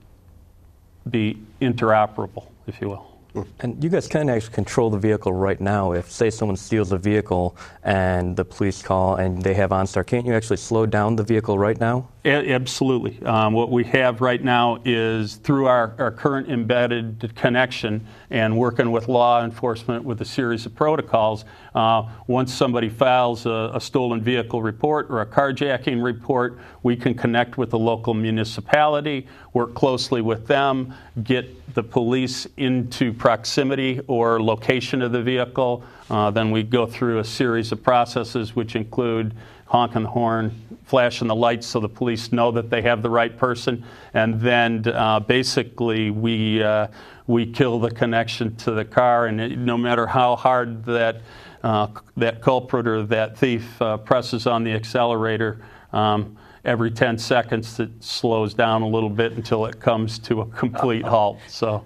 be 1.10 1.38
interoperable, 1.62 2.48
if 2.68 2.82
you 2.82 2.90
will. 2.90 3.15
And 3.60 3.84
you 3.84 3.90
guys 3.90 4.08
can 4.08 4.30
actually 4.30 4.54
control 4.54 4.90
the 4.90 4.98
vehicle 4.98 5.34
right 5.34 5.60
now. 5.60 5.92
If, 5.92 6.12
say, 6.12 6.30
someone 6.30 6.58
steals 6.58 6.92
a 6.92 6.98
vehicle 6.98 7.58
and 7.84 8.36
the 8.36 8.46
police 8.46 8.82
call 8.82 9.16
and 9.16 9.42
they 9.42 9.54
have 9.54 9.72
OnStar, 9.72 10.06
can't 10.06 10.26
you 10.26 10.34
actually 10.34 10.58
slow 10.58 10.86
down 10.86 11.16
the 11.16 11.24
vehicle 11.24 11.58
right 11.60 11.80
now 11.80 12.10
A- 12.26 12.54
absolutely. 12.54 13.24
Um, 13.24 13.54
what 13.54 13.70
we 13.70 13.84
have 13.84 14.20
right 14.20 14.44
now 14.44 14.80
is 14.84 15.36
through 15.36 15.68
our, 15.68 15.94
our 16.00 16.12
current 16.12 16.50
embedded 16.50 17.32
connection 17.36 18.08
and 18.32 18.58
working 18.58 18.90
with 18.90 19.08
law 19.08 19.44
enforcement 19.44 20.04
with 20.04 20.20
a 20.22 20.26
series 20.26 20.66
of 20.66 20.74
protocols, 20.74 21.46
uh, 21.76 22.10
once 22.26 22.52
somebody 22.52 22.90
files 22.90 23.46
a, 23.46 23.72
a 23.76 23.80
stolen 23.80 24.22
vehicle 24.24 24.64
report 24.64 25.06
or 25.12 25.22
a 25.22 25.26
carjacking 25.26 26.04
report, 26.04 26.58
we 26.82 26.96
can 26.96 27.14
connect 27.14 27.60
with 27.60 27.70
the 27.70 27.78
local 27.78 28.16
municipality, 28.16 29.28
work 29.54 29.76
closely 29.76 30.22
with 30.22 30.48
them, 30.48 30.96
get 31.24 31.76
the 31.76 31.84
police 31.84 32.48
into 32.58 33.14
proximity 33.14 34.02
or 34.08 34.42
location 34.42 35.04
of 35.04 35.12
the 35.12 35.22
vehicle. 35.22 35.84
Uh, 36.10 36.32
then 36.32 36.50
we 36.50 36.64
go 36.64 36.88
through 36.88 37.20
a 37.20 37.24
series 37.24 37.72
of 37.72 37.84
processes 37.84 38.56
which 38.56 38.76
include 38.76 39.36
honking 39.66 40.04
the 40.04 40.10
horn, 40.10 40.52
flashing 40.86 41.28
the 41.28 41.36
lights 41.36 41.68
so 41.68 41.80
the 41.80 41.90
police 41.90 42.32
know 42.32 42.52
that 42.52 42.70
they 42.70 42.82
have 42.82 43.02
the 43.02 43.10
right 43.10 43.36
person, 43.38 43.84
and 44.14 44.40
then 44.40 44.84
uh, 44.88 45.20
basically 45.20 46.12
we 46.12 46.62
uh, 46.64 46.88
we 47.28 47.46
kill 47.46 47.80
the 47.80 47.90
connection 47.90 48.56
to 48.58 48.72
the 48.72 48.86
car, 48.86 49.26
and 49.26 49.42
it, 49.42 49.58
no 49.58 49.78
matter 49.78 50.06
how 50.06 50.36
hard 50.36 50.86
that 50.86 51.22
uh, 51.64 51.88
that 52.16 52.42
culprit 52.42 52.88
or 52.88 53.04
that 53.04 53.38
thief 53.38 53.82
uh, 53.82 53.98
presses 53.98 54.46
on 54.46 54.64
the 54.64 54.72
accelerator. 54.72 55.66
Um, 55.92 56.38
every 56.64 56.92
10 56.92 57.18
seconds, 57.18 57.80
it 57.80 57.90
slows 58.04 58.54
down 58.54 58.82
a 58.82 58.88
little 58.88 59.10
bit 59.10 59.34
until 59.34 59.66
it 59.66 59.80
comes 59.80 60.20
to 60.20 60.42
a 60.42 60.46
complete 60.48 61.06
halt. 61.06 61.40
So, 61.48 61.86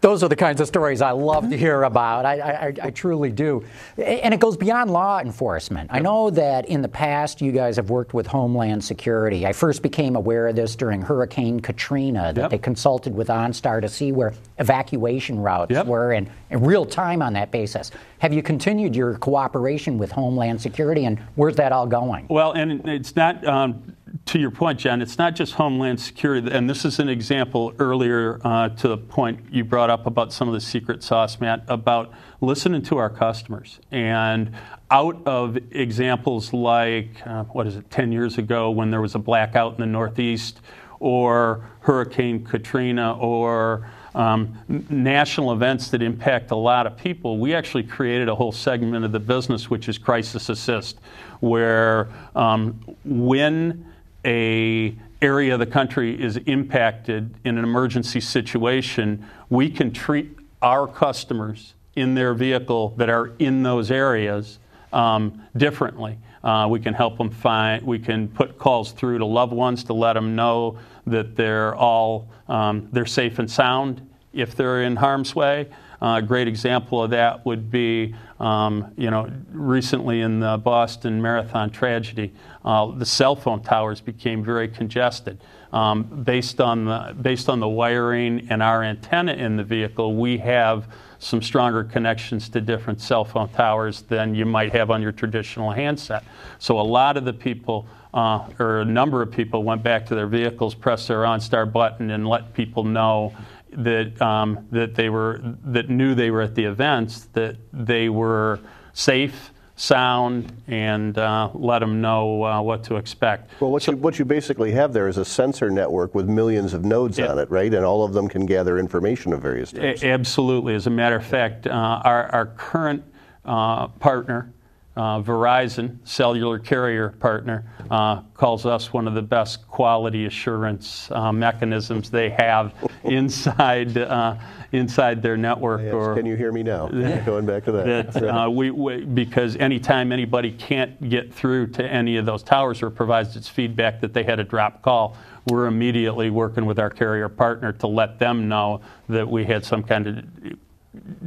those 0.00 0.22
are 0.22 0.28
the 0.28 0.36
kinds 0.36 0.60
of 0.60 0.66
stories 0.66 1.02
I 1.02 1.10
love 1.10 1.50
to 1.50 1.56
hear 1.56 1.82
about. 1.82 2.24
I, 2.24 2.40
I, 2.40 2.74
I 2.84 2.90
truly 2.90 3.30
do. 3.30 3.64
And 3.98 4.32
it 4.32 4.40
goes 4.40 4.56
beyond 4.56 4.90
law 4.90 5.20
enforcement. 5.20 5.90
Yep. 5.90 5.96
I 5.96 6.00
know 6.00 6.30
that 6.30 6.66
in 6.68 6.80
the 6.80 6.88
past 6.88 7.42
you 7.42 7.52
guys 7.52 7.76
have 7.76 7.90
worked 7.90 8.14
with 8.14 8.26
Homeland 8.26 8.82
Security. 8.82 9.46
I 9.46 9.52
first 9.52 9.82
became 9.82 10.16
aware 10.16 10.48
of 10.48 10.56
this 10.56 10.74
during 10.74 11.02
Hurricane 11.02 11.60
Katrina, 11.60 12.32
that 12.32 12.40
yep. 12.40 12.50
they 12.50 12.58
consulted 12.58 13.14
with 13.14 13.28
OnStar 13.28 13.82
to 13.82 13.88
see 13.88 14.12
where 14.12 14.32
evacuation 14.58 15.38
routes 15.38 15.72
yep. 15.72 15.86
were 15.86 16.12
in, 16.12 16.30
in 16.50 16.64
real 16.64 16.86
time 16.86 17.20
on 17.20 17.34
that 17.34 17.50
basis. 17.50 17.90
Have 18.20 18.32
you 18.32 18.42
continued 18.42 18.96
your 18.96 19.18
cooperation 19.18 19.98
with 19.98 20.12
Homeland 20.12 20.60
Security, 20.62 21.04
and 21.04 21.18
where's 21.34 21.56
that 21.56 21.72
all 21.72 21.86
going? 21.86 22.26
Well, 22.28 22.52
and 22.52 22.88
it's 22.88 23.16
not. 23.16 23.46
Um, 23.46 23.96
to 24.26 24.38
your 24.38 24.50
point, 24.50 24.78
John, 24.78 25.02
it's 25.02 25.18
not 25.18 25.34
just 25.34 25.54
Homeland 25.54 26.00
Security, 26.00 26.50
and 26.50 26.68
this 26.68 26.84
is 26.84 26.98
an 26.98 27.08
example 27.08 27.72
earlier 27.78 28.40
uh, 28.44 28.68
to 28.70 28.88
the 28.88 28.96
point 28.96 29.40
you 29.50 29.64
brought 29.64 29.90
up 29.90 30.06
about 30.06 30.32
some 30.32 30.48
of 30.48 30.54
the 30.54 30.60
secret 30.60 31.02
sauce, 31.02 31.40
Matt, 31.40 31.64
about 31.68 32.12
listening 32.40 32.82
to 32.82 32.96
our 32.96 33.10
customers. 33.10 33.80
And 33.90 34.52
out 34.90 35.20
of 35.26 35.58
examples 35.70 36.52
like, 36.52 37.24
uh, 37.26 37.44
what 37.44 37.66
is 37.66 37.76
it, 37.76 37.90
10 37.90 38.12
years 38.12 38.38
ago 38.38 38.70
when 38.70 38.90
there 38.90 39.00
was 39.00 39.14
a 39.14 39.18
blackout 39.18 39.74
in 39.74 39.80
the 39.80 39.86
Northeast, 39.86 40.60
or 40.98 41.70
Hurricane 41.80 42.44
Katrina, 42.44 43.16
or 43.18 43.90
um, 44.14 44.58
national 44.90 45.52
events 45.52 45.88
that 45.88 46.02
impact 46.02 46.50
a 46.50 46.56
lot 46.56 46.86
of 46.86 46.96
people, 46.96 47.38
we 47.38 47.54
actually 47.54 47.84
created 47.84 48.28
a 48.28 48.34
whole 48.34 48.52
segment 48.52 49.04
of 49.04 49.12
the 49.12 49.20
business, 49.20 49.70
which 49.70 49.88
is 49.88 49.98
crisis 49.98 50.48
assist, 50.48 50.98
where 51.40 52.08
um, 52.34 52.78
when 53.04 53.89
a 54.24 54.94
area 55.22 55.54
of 55.54 55.60
the 55.60 55.66
country 55.66 56.20
is 56.20 56.36
impacted 56.38 57.34
in 57.44 57.58
an 57.58 57.64
emergency 57.64 58.20
situation, 58.20 59.26
we 59.48 59.70
can 59.70 59.92
treat 59.92 60.36
our 60.62 60.86
customers 60.86 61.74
in 61.96 62.14
their 62.14 62.34
vehicle 62.34 62.94
that 62.96 63.10
are 63.10 63.32
in 63.38 63.62
those 63.62 63.90
areas 63.90 64.58
um, 64.92 65.42
differently. 65.56 66.18
Uh, 66.42 66.66
we 66.70 66.80
can 66.80 66.94
help 66.94 67.18
them 67.18 67.30
find, 67.30 67.82
we 67.82 67.98
can 67.98 68.28
put 68.28 68.58
calls 68.58 68.92
through 68.92 69.18
to 69.18 69.26
loved 69.26 69.52
ones 69.52 69.84
to 69.84 69.92
let 69.92 70.14
them 70.14 70.34
know 70.34 70.78
that 71.06 71.36
they're 71.36 71.74
all, 71.74 72.28
um, 72.48 72.88
they're 72.92 73.04
safe 73.04 73.38
and 73.38 73.50
sound 73.50 74.06
if 74.32 74.54
they're 74.54 74.82
in 74.82 74.96
harm's 74.96 75.34
way. 75.34 75.68
A 76.02 76.22
great 76.22 76.48
example 76.48 77.02
of 77.02 77.10
that 77.10 77.44
would 77.44 77.70
be, 77.70 78.14
um, 78.38 78.90
you 78.96 79.10
know, 79.10 79.30
recently 79.52 80.22
in 80.22 80.40
the 80.40 80.56
Boston 80.56 81.20
Marathon 81.20 81.70
tragedy, 81.70 82.32
uh, 82.64 82.86
the 82.92 83.04
cell 83.04 83.36
phone 83.36 83.62
towers 83.62 84.00
became 84.00 84.42
very 84.42 84.66
congested. 84.68 85.38
Um, 85.72 86.02
based 86.24 86.60
on 86.60 86.86
the 86.86 87.14
based 87.20 87.48
on 87.48 87.60
the 87.60 87.68
wiring 87.68 88.48
and 88.50 88.62
our 88.62 88.82
antenna 88.82 89.34
in 89.34 89.56
the 89.56 89.62
vehicle, 89.62 90.16
we 90.16 90.38
have 90.38 90.88
some 91.18 91.42
stronger 91.42 91.84
connections 91.84 92.48
to 92.48 92.60
different 92.62 93.00
cell 93.00 93.24
phone 93.24 93.50
towers 93.50 94.02
than 94.02 94.34
you 94.34 94.46
might 94.46 94.72
have 94.72 94.90
on 94.90 95.02
your 95.02 95.12
traditional 95.12 95.70
handset. 95.70 96.24
So 96.58 96.80
a 96.80 96.82
lot 96.82 97.18
of 97.18 97.26
the 97.26 97.34
people, 97.34 97.86
uh, 98.14 98.48
or 98.58 98.80
a 98.80 98.84
number 98.86 99.20
of 99.20 99.30
people, 99.30 99.62
went 99.62 99.82
back 99.82 100.06
to 100.06 100.14
their 100.14 100.26
vehicles, 100.26 100.74
pressed 100.74 101.08
their 101.08 101.24
OnStar 101.24 101.70
button, 101.70 102.10
and 102.10 102.26
let 102.26 102.54
people 102.54 102.84
know 102.84 103.34
that 103.72 104.20
um, 104.20 104.66
that 104.70 104.94
they 104.94 105.08
were 105.08 105.40
that 105.64 105.88
knew 105.88 106.14
they 106.14 106.30
were 106.30 106.42
at 106.42 106.54
the 106.54 106.64
events 106.64 107.26
that 107.32 107.56
they 107.72 108.08
were 108.08 108.60
safe 108.92 109.52
sound 109.80 110.52
and 110.66 111.16
uh, 111.16 111.48
let 111.54 111.78
them 111.78 112.02
know 112.02 112.44
uh, 112.44 112.60
what 112.60 112.84
to 112.84 112.96
expect. 112.96 113.50
Well, 113.60 113.70
what, 113.70 113.82
so, 113.82 113.92
you, 113.92 113.96
what 113.96 114.18
you 114.18 114.26
basically 114.26 114.72
have 114.72 114.92
there 114.92 115.08
is 115.08 115.16
a 115.16 115.24
sensor 115.24 115.70
network 115.70 116.14
with 116.14 116.28
millions 116.28 116.74
of 116.74 116.84
nodes 116.84 117.18
yeah. 117.18 117.28
on 117.28 117.38
it, 117.38 117.50
right? 117.50 117.72
And 117.72 117.84
all 117.84 118.04
of 118.04 118.12
them 118.12 118.28
can 118.28 118.44
gather 118.44 118.78
information 118.78 119.32
of 119.32 119.40
various 119.40 119.72
types. 119.72 120.02
A- 120.02 120.10
absolutely. 120.10 120.74
As 120.74 120.86
a 120.86 120.90
matter 120.90 121.16
of 121.16 121.24
fact, 121.24 121.66
uh, 121.66 121.70
our, 121.70 122.26
our 122.26 122.46
current 122.46 123.02
uh, 123.46 123.88
partner, 123.88 124.52
uh, 125.00 125.22
Verizon, 125.22 125.96
cellular 126.04 126.58
carrier 126.58 127.08
partner, 127.08 127.64
uh, 127.90 128.20
calls 128.34 128.66
us 128.66 128.92
one 128.92 129.08
of 129.08 129.14
the 129.14 129.22
best 129.22 129.66
quality 129.66 130.26
assurance 130.26 131.10
uh, 131.12 131.32
mechanisms 131.32 132.10
they 132.10 132.28
have 132.28 132.74
inside 133.04 133.96
uh, 133.96 134.36
inside 134.72 135.22
their 135.22 135.38
network. 135.38 135.80
Yes. 135.80 135.94
Or, 135.94 136.14
Can 136.14 136.26
you 136.26 136.36
hear 136.36 136.52
me 136.52 136.62
now? 136.62 136.88
Going 137.24 137.46
back 137.46 137.64
to 137.64 137.72
that. 137.72 138.12
that 138.12 138.28
uh, 138.28 138.50
we, 138.50 138.70
we, 138.70 139.00
because 139.00 139.56
anytime 139.56 140.12
anybody 140.12 140.52
can't 140.52 141.08
get 141.08 141.32
through 141.32 141.68
to 141.68 141.84
any 141.84 142.18
of 142.18 142.26
those 142.26 142.42
towers 142.42 142.82
or 142.82 142.90
provides 142.90 143.36
its 143.36 143.48
feedback 143.48 144.02
that 144.02 144.12
they 144.12 144.22
had 144.22 144.38
a 144.38 144.44
drop 144.44 144.82
call, 144.82 145.16
we're 145.46 145.66
immediately 145.66 146.28
working 146.28 146.66
with 146.66 146.78
our 146.78 146.90
carrier 146.90 147.30
partner 147.30 147.72
to 147.72 147.86
let 147.86 148.18
them 148.18 148.48
know 148.48 148.82
that 149.08 149.26
we 149.26 149.46
had 149.46 149.64
some 149.64 149.82
kind 149.82 150.06
of 150.06 150.58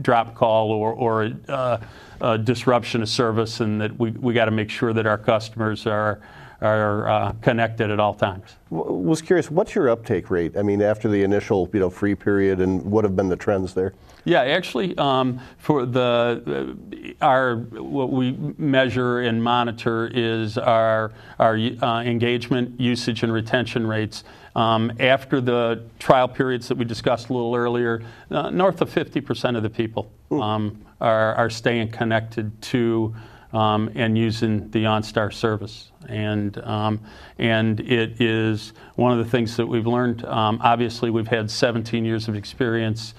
drop 0.01 0.36
call 0.36 0.72
or, 0.72 0.93
or 0.93 1.32
uh, 1.48 1.77
uh, 2.22 2.38
disruption 2.38 3.01
of 3.01 3.10
service 3.10 3.60
and 3.60 3.79
that 3.79 3.98
we, 3.98 4.12
we 4.12 4.34
got 4.34 4.46
to 4.46 4.51
make 4.51 4.70
sure 4.70 4.93
that 4.93 5.05
our 5.05 5.17
customers 5.17 5.88
are 5.88 6.20
are 6.62 7.10
uh, 7.10 7.34
connected 7.41 7.91
at 7.91 8.00
all 8.00 8.13
times. 8.13 8.55
Was 8.70 9.22
curious, 9.22 9.51
what's 9.51 9.75
your 9.75 9.89
uptake 9.89 10.32
rate? 10.32 10.55
I 10.58 10.62
mean, 10.62 10.82
after 10.82 11.10
the 11.10 11.22
initial 11.22 11.70
you 11.74 11.82
know 11.82 11.89
free 11.89 12.15
period, 12.15 12.62
and 12.62 12.82
what 12.84 13.03
have 13.03 13.17
been 13.17 13.27
the 13.27 13.36
trends 13.36 13.74
there? 13.74 13.93
Yeah, 14.24 14.43
actually, 14.43 14.98
um, 14.98 15.41
for 15.58 15.86
the 15.86 16.77
uh, 17.22 17.25
our 17.25 17.58
what 17.58 18.12
we 18.12 18.32
measure 18.58 19.20
and 19.20 19.43
monitor 19.43 20.10
is 20.13 20.58
our 20.58 21.12
our 21.38 21.58
uh, 21.58 22.01
engagement, 22.01 22.79
usage, 22.79 23.24
and 23.24 23.34
retention 23.34 23.86
rates. 23.86 24.24
Um, 24.55 24.91
after 25.00 25.41
the 25.41 25.83
trial 25.98 26.27
periods 26.27 26.67
that 26.67 26.77
we 26.77 26.86
discussed 26.86 27.29
a 27.29 27.33
little 27.33 27.55
earlier, 27.55 28.03
uh, 28.29 28.50
north 28.51 28.81
of 28.81 28.89
50% 28.89 29.57
of 29.57 29.63
the 29.63 29.69
people 29.69 30.12
hmm. 30.29 30.41
um, 30.41 30.86
are, 31.01 31.33
are 31.36 31.50
staying 31.50 31.89
connected 31.89 32.62
to 32.63 33.15
um, 33.53 33.91
and 33.93 34.17
using 34.17 34.69
the 34.72 34.83
OnStar 34.83 35.31
service. 35.31 35.91
And, 36.10 36.57
um, 36.60 37.00
and 37.38 37.79
it 37.79 38.19
is 38.19 38.74
one 38.95 39.17
of 39.17 39.24
the 39.24 39.29
things 39.29 39.55
that 39.57 39.67
we've 39.67 39.88
learned. 39.88 40.25
Um, 40.25 40.60
obviously, 40.62 41.10
we've 41.10 41.27
had 41.27 41.50
17 41.50 42.03
years 42.03 42.27
of 42.27 42.36
experience 42.36 43.13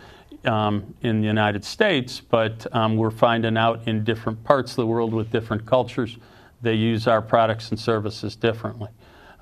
um, 0.44 0.94
in 1.02 1.20
the 1.20 1.26
United 1.26 1.64
States, 1.64 2.20
but 2.20 2.66
um, 2.74 2.96
we're 2.96 3.10
finding 3.10 3.56
out 3.56 3.86
in 3.86 4.04
different 4.04 4.42
parts 4.44 4.72
of 4.72 4.76
the 4.76 4.86
world 4.86 5.14
with 5.14 5.30
different 5.30 5.64
cultures, 5.64 6.18
they 6.62 6.74
use 6.74 7.06
our 7.06 7.22
products 7.22 7.70
and 7.70 7.78
services 7.78 8.36
differently. 8.36 8.88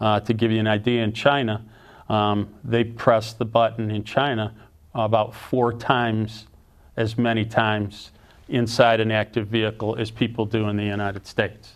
Uh, 0.00 0.20
to 0.20 0.34
give 0.34 0.50
you 0.50 0.58
an 0.58 0.66
idea, 0.66 1.02
in 1.02 1.12
China, 1.12 1.64
um, 2.08 2.48
they 2.64 2.84
press 2.84 3.32
the 3.32 3.44
button 3.44 3.90
in 3.90 4.04
China 4.04 4.54
about 4.94 5.34
four 5.34 5.72
times 5.72 6.46
as 6.96 7.16
many 7.16 7.44
times 7.44 8.10
inside 8.48 9.00
an 9.00 9.10
active 9.10 9.48
vehicle 9.48 9.96
as 9.96 10.10
people 10.10 10.44
do 10.44 10.68
in 10.68 10.76
the 10.76 10.84
United 10.84 11.26
States. 11.26 11.74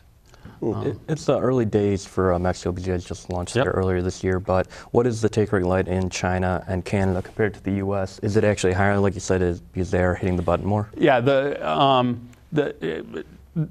Um, 0.63 0.99
it's 1.09 1.27
the 1.27 1.39
early 1.39 1.65
days 1.65 2.07
for 2.07 2.33
uh, 2.33 2.39
Mexico 2.39 2.73
because 2.73 2.87
you 2.87 2.99
just 2.99 3.31
launched 3.31 3.57
yep. 3.57 3.65
there 3.65 3.73
earlier 3.73 4.03
this 4.03 4.25
year. 4.25 4.41
But 4.41 4.71
what 4.91 5.07
is 5.07 5.21
the 5.21 5.29
take 5.29 5.53
rate 5.53 5.65
like 5.65 5.87
in 5.87 6.09
China 6.09 6.65
and 6.67 6.85
Canada 6.85 7.23
compared 7.23 7.55
to 7.55 7.63
the 7.63 7.73
U.S.? 7.73 8.19
Is 8.21 8.37
it 8.37 8.45
actually 8.45 8.73
higher, 8.73 8.99
like 8.99 9.15
you 9.15 9.21
said, 9.21 9.43
is 9.43 9.61
because 9.61 9.91
they 9.91 10.03
are 10.03 10.15
hitting 10.15 10.37
the 10.37 10.43
button 10.43 10.67
more? 10.67 10.89
Yeah, 10.97 11.21
the 11.21 11.69
um, 11.69 12.29
the 12.53 13.25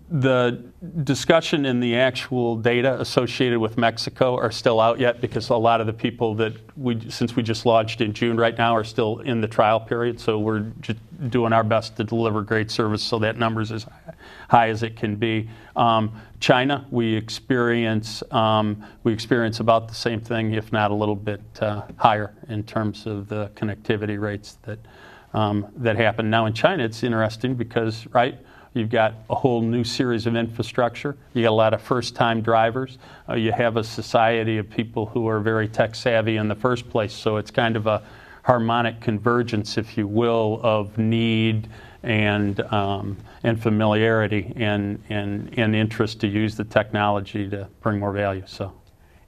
the 0.10 0.64
discussion 1.04 1.68
and 1.68 1.82
the 1.82 1.96
actual 1.96 2.56
data 2.56 3.00
associated 3.00 3.60
with 3.60 3.78
Mexico 3.78 4.36
are 4.36 4.52
still 4.52 4.80
out 4.80 5.00
yet 5.00 5.22
because 5.22 5.50
a 5.50 5.56
lot 5.56 5.80
of 5.80 5.86
the 5.86 5.94
people 5.94 6.34
that 6.34 6.54
we, 6.76 7.00
since 7.12 7.36
we 7.36 7.44
just 7.44 7.68
launched 7.68 8.02
in 8.02 8.12
June 8.12 8.36
right 8.36 8.58
now, 8.58 8.76
are 8.76 8.84
still 8.84 9.20
in 9.20 9.42
the 9.42 9.48
trial 9.48 9.80
period. 9.80 10.20
So 10.20 10.40
we're 10.40 10.62
just 10.82 10.98
doing 11.30 11.54
our 11.54 11.64
best 11.64 11.96
to 11.98 12.04
deliver 12.04 12.42
great 12.42 12.72
service 12.72 13.04
so 13.04 13.20
that 13.20 13.38
numbers 13.38 13.72
is 13.72 13.86
high 14.50 14.70
as 14.70 14.82
it 14.82 14.96
can 14.96 15.18
be. 15.18 15.48
Um, 15.76 16.20
China, 16.40 16.88
we 16.90 17.16
experience 17.16 18.24
um, 18.32 18.84
we 19.04 19.14
experience 19.14 19.60
about 19.60 19.88
the 19.88 19.96
same 19.96 20.20
thing, 20.20 20.54
if 20.56 20.72
not 20.72 20.90
a 20.90 20.96
little 20.96 21.16
bit 21.16 21.42
uh, 21.62 21.84
higher 21.98 22.34
in 22.50 22.64
terms 22.64 23.06
of 23.06 23.28
the 23.28 23.52
connectivity 23.56 24.20
rates 24.20 24.58
that 24.64 24.80
um, 25.36 25.68
that 25.78 25.96
happen. 25.96 26.32
Now 26.32 26.48
in 26.48 26.54
China, 26.54 26.84
it's 26.84 27.04
interesting 27.04 27.54
because 27.54 28.08
right. 28.08 28.40
You've 28.76 28.90
got 28.90 29.14
a 29.30 29.36
whole 29.36 29.62
new 29.62 29.86
series 29.86 30.28
of 30.28 30.36
infrastructure. 30.36 31.16
You 31.34 31.44
got 31.44 31.52
a 31.52 31.52
lot 31.52 31.74
of 31.74 31.82
first-time 31.82 32.42
drivers. 32.42 32.98
Uh, 33.28 33.36
you 33.36 33.54
have 33.54 33.78
a 33.78 33.84
society 33.86 34.58
of 34.58 34.70
people 34.70 35.06
who 35.06 35.30
are 35.30 35.40
very 35.40 35.70
tech 35.70 35.96
savvy 35.96 36.36
in 36.36 36.50
the 36.50 36.56
first 36.56 36.90
place. 36.90 37.14
So 37.14 37.38
it's 37.38 37.52
kind 37.52 37.78
of 37.78 37.88
a 37.88 38.04
harmonic 38.44 39.00
convergence, 39.00 39.78
if 39.78 39.98
you 39.98 40.08
will, 40.08 40.60
of 40.62 40.98
need 40.98 41.70
and 42.04 42.60
um, 42.74 43.18
and 43.44 43.64
familiarity 43.64 44.52
and, 44.58 45.02
and 45.08 45.58
and 45.58 45.74
interest 45.74 46.20
to 46.20 46.28
use 46.28 46.58
the 46.58 46.66
technology 46.66 47.50
to 47.50 47.70
bring 47.82 47.98
more 47.98 48.12
value. 48.12 48.44
So. 48.46 48.74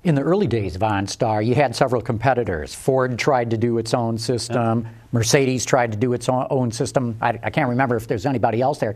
In 0.04 0.14
the 0.16 0.22
early 0.22 0.48
days 0.48 0.76
of 0.76 0.82
OnStar, 0.82 1.46
you 1.46 1.56
had 1.56 1.76
several 1.76 2.02
competitors. 2.02 2.76
Ford 2.76 3.18
tried 3.18 3.50
to 3.50 3.58
do 3.58 3.78
its 3.78 3.94
own 3.94 4.18
system. 4.18 4.88
Mercedes 5.12 5.66
tried 5.66 5.92
to 5.92 5.98
do 5.98 6.14
its 6.14 6.30
own 6.30 6.72
system. 6.72 7.18
I, 7.20 7.40
I, 7.44 7.50
can't 7.50 7.68
remember 7.68 7.96
if 7.98 8.08
there's 8.08 8.26
anybody 8.26 8.62
else 8.62 8.78
there. 8.78 8.96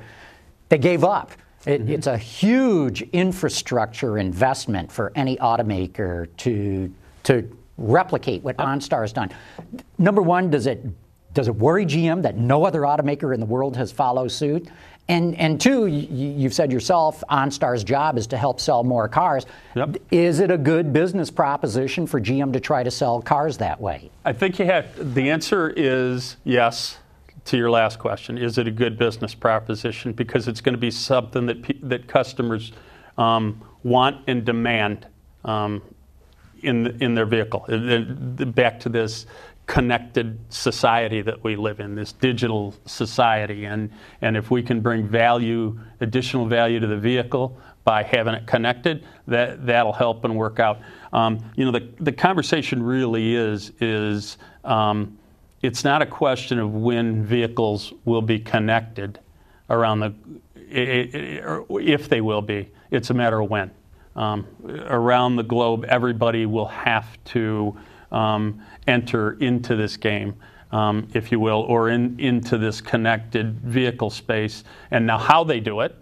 They 0.71 0.77
gave 0.77 1.03
up. 1.03 1.33
It, 1.65 1.81
mm-hmm. 1.81 1.91
It's 1.91 2.07
a 2.07 2.17
huge 2.17 3.01
infrastructure 3.01 4.17
investment 4.17 4.89
for 4.89 5.11
any 5.15 5.35
automaker 5.35 6.29
to 6.37 6.91
to 7.23 7.57
replicate 7.77 8.41
what 8.41 8.55
OnStar 8.55 9.01
has 9.01 9.11
done. 9.11 9.31
Number 9.97 10.21
one, 10.21 10.49
does 10.49 10.67
it 10.67 10.85
does 11.33 11.49
it 11.49 11.55
worry 11.55 11.85
GM 11.85 12.21
that 12.21 12.37
no 12.37 12.63
other 12.63 12.81
automaker 12.81 13.33
in 13.33 13.41
the 13.41 13.45
world 13.45 13.75
has 13.75 13.91
followed 13.91 14.31
suit? 14.31 14.69
And, 15.09 15.35
and 15.35 15.59
two, 15.59 15.87
you've 15.87 16.53
said 16.53 16.71
yourself, 16.71 17.21
OnStar's 17.29 17.83
job 17.83 18.17
is 18.17 18.27
to 18.27 18.37
help 18.37 18.61
sell 18.61 18.83
more 18.83 19.09
cars. 19.09 19.45
Yep. 19.75 19.97
Is 20.09 20.39
it 20.39 20.51
a 20.51 20.57
good 20.57 20.93
business 20.93 21.29
proposition 21.29 22.07
for 22.07 22.21
GM 22.21 22.53
to 22.53 22.61
try 22.61 22.83
to 22.83 22.91
sell 22.91 23.21
cars 23.21 23.57
that 23.57 23.81
way? 23.81 24.09
I 24.23 24.31
think 24.31 24.57
you 24.57 24.65
have. 24.65 25.13
The 25.15 25.31
answer 25.31 25.69
is 25.69 26.37
yes. 26.45 26.97
To 27.45 27.57
your 27.57 27.71
last 27.71 27.99
question, 27.99 28.37
is 28.37 28.57
it 28.57 28.67
a 28.67 28.71
good 28.71 28.97
business 28.97 29.33
proposition? 29.33 30.13
Because 30.13 30.47
it's 30.47 30.61
going 30.61 30.73
to 30.73 30.79
be 30.79 30.91
something 30.91 31.47
that 31.47 31.89
that 31.89 32.07
customers 32.07 32.71
um, 33.17 33.61
want 33.83 34.23
and 34.27 34.45
demand 34.45 35.07
um, 35.43 35.81
in 36.61 37.01
in 37.01 37.15
their 37.15 37.25
vehicle. 37.25 37.65
Back 38.53 38.79
to 38.81 38.89
this 38.89 39.25
connected 39.71 40.37
society 40.49 41.21
that 41.21 41.41
we 41.45 41.55
live 41.55 41.79
in, 41.79 41.95
this 41.95 42.11
digital 42.11 42.75
society. 42.85 43.63
And, 43.63 43.89
and 44.21 44.35
if 44.35 44.51
we 44.51 44.61
can 44.61 44.81
bring 44.81 45.07
value, 45.07 45.79
additional 46.01 46.45
value 46.45 46.81
to 46.81 46.87
the 46.87 46.97
vehicle 46.97 47.57
by 47.85 48.03
having 48.03 48.33
it 48.33 48.45
connected, 48.47 49.05
that, 49.27 49.65
that'll 49.65 49.93
help 49.93 50.25
and 50.25 50.35
work 50.35 50.59
out. 50.59 50.81
Um, 51.13 51.39
you 51.55 51.63
know, 51.63 51.71
the, 51.71 51.87
the 52.01 52.11
conversation 52.11 52.83
really 52.83 53.33
is, 53.33 53.71
is 53.79 54.37
um, 54.65 55.17
it's 55.61 55.83
not 55.83 56.01
a 56.01 56.05
question 56.05 56.59
of 56.59 56.73
when 56.73 57.23
vehicles 57.23 57.93
will 58.05 58.21
be 58.21 58.39
connected 58.39 59.19
around 59.69 59.99
the, 59.99 60.13
if 60.69 62.09
they 62.09 62.21
will 62.21 62.41
be. 62.41 62.69
It's 62.89 63.09
a 63.09 63.13
matter 63.13 63.39
of 63.39 63.49
when. 63.49 63.71
Um, 64.15 64.45
around 64.65 65.37
the 65.37 65.43
globe, 65.43 65.85
everybody 65.87 66.45
will 66.45 66.67
have 66.67 67.23
to 67.25 67.77
um, 68.11 68.61
enter 68.87 69.33
into 69.33 69.75
this 69.75 69.95
game, 69.95 70.35
um, 70.71 71.07
if 71.13 71.31
you 71.31 71.39
will, 71.39 71.61
or 71.61 71.89
in, 71.89 72.19
into 72.19 72.57
this 72.57 72.81
connected 72.81 73.59
vehicle 73.61 74.09
space. 74.09 74.63
And 74.89 75.05
now, 75.05 75.17
how 75.17 75.43
they 75.43 75.59
do 75.59 75.81
it 75.81 75.95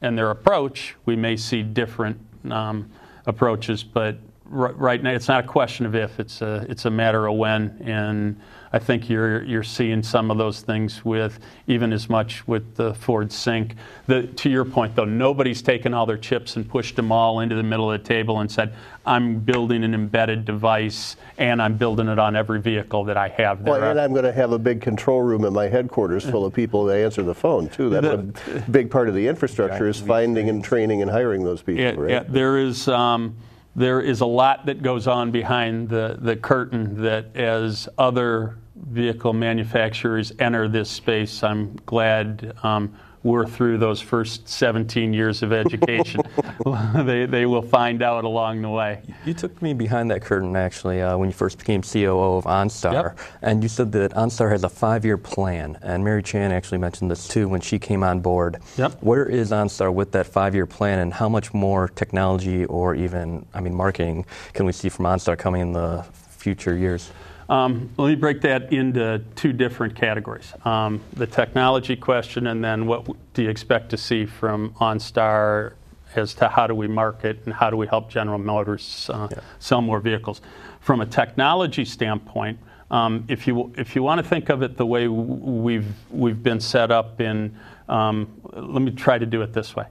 and 0.00 0.16
their 0.16 0.30
approach, 0.30 0.94
we 1.06 1.16
may 1.16 1.36
see 1.36 1.62
different 1.62 2.20
um, 2.50 2.90
approaches, 3.26 3.82
but 3.82 4.18
r- 4.52 4.72
right 4.74 5.02
now 5.02 5.10
it's 5.10 5.28
not 5.28 5.44
a 5.44 5.46
question 5.46 5.86
of 5.86 5.94
if, 5.94 6.20
it's 6.20 6.40
a, 6.42 6.66
it's 6.68 6.84
a 6.84 6.90
matter 6.90 7.26
of 7.26 7.36
when. 7.36 7.82
And 7.84 8.40
I 8.72 8.78
think 8.78 9.08
you're 9.10 9.42
you're 9.42 9.64
seeing 9.64 10.02
some 10.02 10.30
of 10.30 10.38
those 10.38 10.60
things 10.60 11.04
with 11.04 11.40
even 11.66 11.92
as 11.92 12.08
much 12.08 12.46
with 12.46 12.76
the 12.76 12.94
Ford 12.94 13.32
Sync. 13.32 13.74
The, 14.06 14.22
to 14.28 14.48
your 14.48 14.64
point, 14.64 14.94
though, 14.94 15.04
nobody's 15.04 15.60
taken 15.60 15.92
all 15.92 16.06
their 16.06 16.16
chips 16.16 16.54
and 16.54 16.68
pushed 16.68 16.94
them 16.94 17.10
all 17.10 17.40
into 17.40 17.56
the 17.56 17.64
middle 17.64 17.90
of 17.90 18.00
the 18.00 18.06
table 18.06 18.38
and 18.38 18.50
said, 18.50 18.72
"I'm 19.04 19.40
building 19.40 19.82
an 19.82 19.92
embedded 19.92 20.44
device 20.44 21.16
and 21.36 21.60
I'm 21.60 21.76
building 21.78 22.06
it 22.06 22.20
on 22.20 22.36
every 22.36 22.60
vehicle 22.60 23.04
that 23.04 23.16
I 23.16 23.28
have." 23.28 23.64
There. 23.64 23.72
Well, 23.72 23.90
and 23.90 23.98
I'm 23.98 24.12
going 24.12 24.24
to 24.24 24.32
have 24.32 24.52
a 24.52 24.58
big 24.58 24.80
control 24.80 25.22
room 25.22 25.44
at 25.44 25.52
my 25.52 25.66
headquarters 25.66 26.28
full 26.28 26.46
of 26.46 26.54
people 26.54 26.84
that 26.84 26.96
answer 26.96 27.24
the 27.24 27.34
phone 27.34 27.68
too. 27.70 27.90
That's 27.90 28.06
the, 28.06 28.58
a 28.58 28.70
big 28.70 28.88
part 28.88 29.08
of 29.08 29.16
the 29.16 29.26
infrastructure 29.26 29.88
is 29.88 30.00
finding 30.00 30.48
and 30.48 30.62
training 30.62 31.02
and 31.02 31.10
hiring 31.10 31.42
those 31.42 31.60
people. 31.60 31.82
It, 31.82 31.98
right? 31.98 32.10
It, 32.10 32.32
there 32.32 32.56
is. 32.58 32.86
Um, 32.86 33.36
there 33.76 34.00
is 34.00 34.20
a 34.20 34.26
lot 34.26 34.66
that 34.66 34.82
goes 34.82 35.06
on 35.06 35.30
behind 35.30 35.88
the, 35.88 36.18
the 36.20 36.36
curtain 36.36 37.02
that 37.02 37.36
as 37.36 37.88
other 37.98 38.58
vehicle 38.74 39.32
manufacturers 39.32 40.32
enter 40.38 40.68
this 40.68 40.90
space, 40.90 41.42
I'm 41.42 41.76
glad 41.86 42.54
um, 42.62 42.94
we're 43.22 43.46
through 43.46 43.78
those 43.78 44.00
first 44.00 44.48
17 44.48 45.12
years 45.12 45.42
of 45.42 45.52
education. 45.52 46.22
they, 46.94 47.26
they 47.26 47.46
will 47.46 47.62
find 47.62 48.02
out 48.02 48.24
along 48.24 48.62
the 48.62 48.68
way. 48.68 49.02
You 49.24 49.34
took 49.34 49.60
me 49.60 49.74
behind 49.74 50.10
that 50.10 50.22
curtain 50.22 50.56
actually 50.56 51.02
uh, 51.02 51.16
when 51.16 51.28
you 51.28 51.32
first 51.34 51.58
became 51.58 51.82
COO 51.82 52.36
of 52.36 52.44
OnStar, 52.44 52.92
yep. 52.92 53.18
and 53.42 53.62
you 53.62 53.68
said 53.68 53.92
that 53.92 54.12
OnStar 54.12 54.50
has 54.50 54.64
a 54.64 54.68
five-year 54.68 55.18
plan. 55.18 55.78
And 55.82 56.04
Mary 56.04 56.22
Chan 56.22 56.52
actually 56.52 56.78
mentioned 56.78 57.10
this 57.10 57.28
too 57.28 57.48
when 57.48 57.60
she 57.60 57.78
came 57.78 58.02
on 58.02 58.20
board. 58.20 58.58
Yep. 58.76 59.02
Where 59.02 59.26
is 59.26 59.50
OnStar 59.50 59.92
with 59.92 60.12
that 60.12 60.26
five-year 60.26 60.66
plan, 60.66 60.98
and 60.98 61.12
how 61.12 61.28
much 61.28 61.52
more 61.52 61.88
technology 61.88 62.64
or 62.66 62.94
even, 62.94 63.44
I 63.54 63.60
mean, 63.60 63.74
marketing 63.74 64.24
can 64.52 64.66
we 64.66 64.72
see 64.72 64.88
from 64.88 65.06
OnStar 65.06 65.38
coming 65.38 65.60
in 65.62 65.72
the 65.72 66.04
future 66.30 66.76
years? 66.76 67.10
Um, 67.50 67.90
let 67.96 68.10
me 68.10 68.14
break 68.14 68.42
that 68.42 68.72
into 68.72 69.24
two 69.34 69.52
different 69.52 69.96
categories 69.96 70.54
um, 70.64 71.00
the 71.14 71.26
technology 71.26 71.96
question, 71.96 72.46
and 72.46 72.64
then 72.64 72.86
what 72.86 73.08
do 73.34 73.42
you 73.42 73.50
expect 73.50 73.90
to 73.90 73.96
see 73.96 74.24
from 74.24 74.70
OnStar 74.74 75.72
as 76.14 76.32
to 76.34 76.48
how 76.48 76.68
do 76.68 76.74
we 76.76 76.86
market 76.86 77.40
and 77.44 77.54
how 77.54 77.68
do 77.68 77.76
we 77.76 77.88
help 77.88 78.08
General 78.08 78.38
Motors 78.38 79.10
uh, 79.12 79.28
yeah. 79.30 79.40
sell 79.58 79.82
more 79.82 79.98
vehicles. 80.00 80.40
From 80.80 81.00
a 81.00 81.06
technology 81.06 81.84
standpoint, 81.84 82.58
um, 82.90 83.24
if 83.28 83.48
you 83.48 83.72
if 83.76 83.96
you 83.96 84.04
want 84.04 84.22
to 84.22 84.28
think 84.28 84.48
of 84.48 84.62
it 84.62 84.76
the 84.76 84.86
way 84.86 85.08
we've 85.08 85.92
we've 86.10 86.42
been 86.42 86.60
set 86.60 86.92
up 86.92 87.20
in, 87.20 87.56
um, 87.88 88.40
let 88.52 88.80
me 88.80 88.92
try 88.92 89.18
to 89.18 89.26
do 89.26 89.42
it 89.42 89.52
this 89.52 89.74
way. 89.74 89.86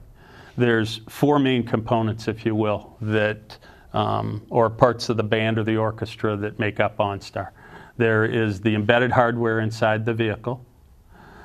There's 0.56 1.02
four 1.08 1.38
main 1.38 1.62
components, 1.64 2.26
if 2.26 2.46
you 2.46 2.54
will, 2.54 2.96
that 3.02 3.58
um, 3.92 4.42
or 4.50 4.70
parts 4.70 5.08
of 5.08 5.16
the 5.16 5.22
band 5.22 5.58
or 5.58 5.64
the 5.64 5.76
orchestra 5.76 6.36
that 6.36 6.58
make 6.58 6.80
up 6.80 6.98
OnStar. 6.98 7.50
There 7.96 8.24
is 8.24 8.60
the 8.60 8.74
embedded 8.74 9.12
hardware 9.12 9.60
inside 9.60 10.04
the 10.04 10.14
vehicle. 10.14 10.64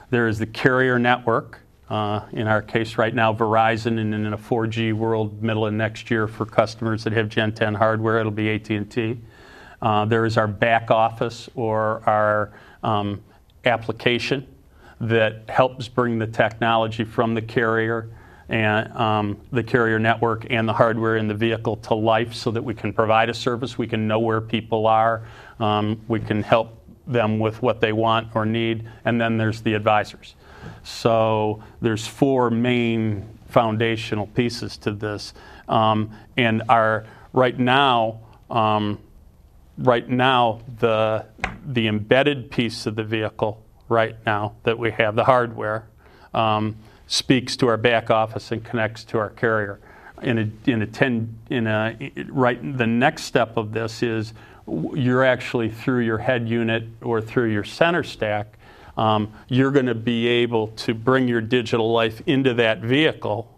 There 0.10 0.27
is 0.27 0.39
the 0.39 0.45
carrier 0.45 0.99
network. 0.99 1.62
Uh, 1.89 2.21
in 2.31 2.47
our 2.47 2.62
case, 2.62 2.97
right 2.97 3.13
now, 3.13 3.34
Verizon, 3.34 3.99
and 3.99 4.13
in 4.13 4.34
a 4.34 4.38
4G 4.38 4.93
world, 4.93 5.43
middle 5.43 5.67
of 5.67 5.73
next 5.73 6.10
year, 6.10 6.27
for 6.27 6.45
customers 6.45 7.03
that 7.03 7.13
have 7.13 7.29
Gen 7.29 7.53
10 7.53 7.75
hardware, 7.75 8.19
it'll 8.19 8.31
be 8.31 8.49
AT&T. 8.49 9.19
Uh, 9.81 10.05
there 10.05 10.25
is 10.25 10.38
our 10.38 10.47
back 10.47 10.89
office 10.89 11.47
or 11.53 12.01
our 12.08 12.53
um, 12.81 13.21
application 13.65 14.47
that 14.99 15.43
helps 15.49 15.88
bring 15.88 16.17
the 16.17 16.27
technology 16.27 17.03
from 17.03 17.34
the 17.36 17.41
carrier 17.41 18.10
and 18.49 18.91
um, 18.93 19.38
the 19.51 19.63
carrier 19.63 19.99
network 19.99 20.45
and 20.49 20.67
the 20.67 20.73
hardware 20.73 21.17
in 21.17 21.27
the 21.27 21.34
vehicle 21.34 21.77
to 21.77 21.95
life 21.95 22.34
so 22.34 22.51
that 22.51 22.63
we 22.63 22.73
can 22.73 22.93
provide 22.93 23.29
a 23.29 23.34
service, 23.34 23.77
we 23.77 23.88
can 23.88 24.08
know 24.08 24.19
where 24.19 24.41
people 24.41 24.88
are, 24.88 25.23
um, 25.60 25.99
we 26.08 26.19
can 26.19 26.43
help 26.43 26.81
them 27.08 27.39
with 27.39 27.62
what 27.62 27.81
they 27.81 27.91
want 27.91 28.36
or 28.36 28.45
need, 28.45 28.88
and 29.03 29.19
then 29.19 29.38
there's 29.38 29.62
the 29.62 29.73
advisors. 29.73 30.36
So 30.84 31.63
there's 31.81 32.08
four 32.08 32.49
main 32.49 33.27
foundational 33.49 34.27
pieces 34.27 34.77
to 34.77 34.91
this, 34.91 35.34
um, 35.67 36.12
and 36.38 36.63
our 36.69 37.05
right 37.34 37.58
now. 37.58 38.19
Um, 38.49 38.99
right 39.77 40.08
now, 40.08 40.62
the 40.79 41.25
the 41.65 41.88
embedded 41.88 42.51
piece 42.51 42.86
of 42.86 42.95
the 42.95 43.03
vehicle 43.03 43.63
right 43.89 44.15
now 44.25 44.55
that 44.63 44.77
we 44.77 44.91
have, 44.91 45.15
the 45.15 45.23
hardware, 45.23 45.88
um, 46.34 46.75
speaks 47.07 47.55
to 47.57 47.67
our 47.67 47.77
back 47.77 48.09
office 48.09 48.51
and 48.51 48.63
connects 48.63 49.03
to 49.05 49.17
our 49.17 49.29
carrier. 49.29 49.79
In 50.21 50.37
a, 50.37 50.69
in 50.69 50.81
a 50.81 50.87
ten, 50.87 51.37
in 51.49 51.67
a, 51.67 52.11
right, 52.29 52.77
the 52.77 52.87
next 52.87 53.23
step 53.23 53.57
of 53.57 53.73
this 53.73 54.01
is 54.01 54.33
you're 54.67 55.23
actually 55.23 55.69
through 55.69 55.99
your 55.99 56.17
head 56.17 56.47
unit 56.47 56.85
or 57.01 57.21
through 57.21 57.51
your 57.51 57.63
center 57.63 58.03
stack, 58.03 58.57
um, 58.97 59.31
you're 59.49 59.71
going 59.71 59.85
to 59.85 59.95
be 59.95 60.27
able 60.27 60.67
to 60.69 60.93
bring 60.93 61.27
your 61.27 61.41
digital 61.41 61.91
life 61.91 62.21
into 62.25 62.53
that 62.53 62.79
vehicle 62.79 63.51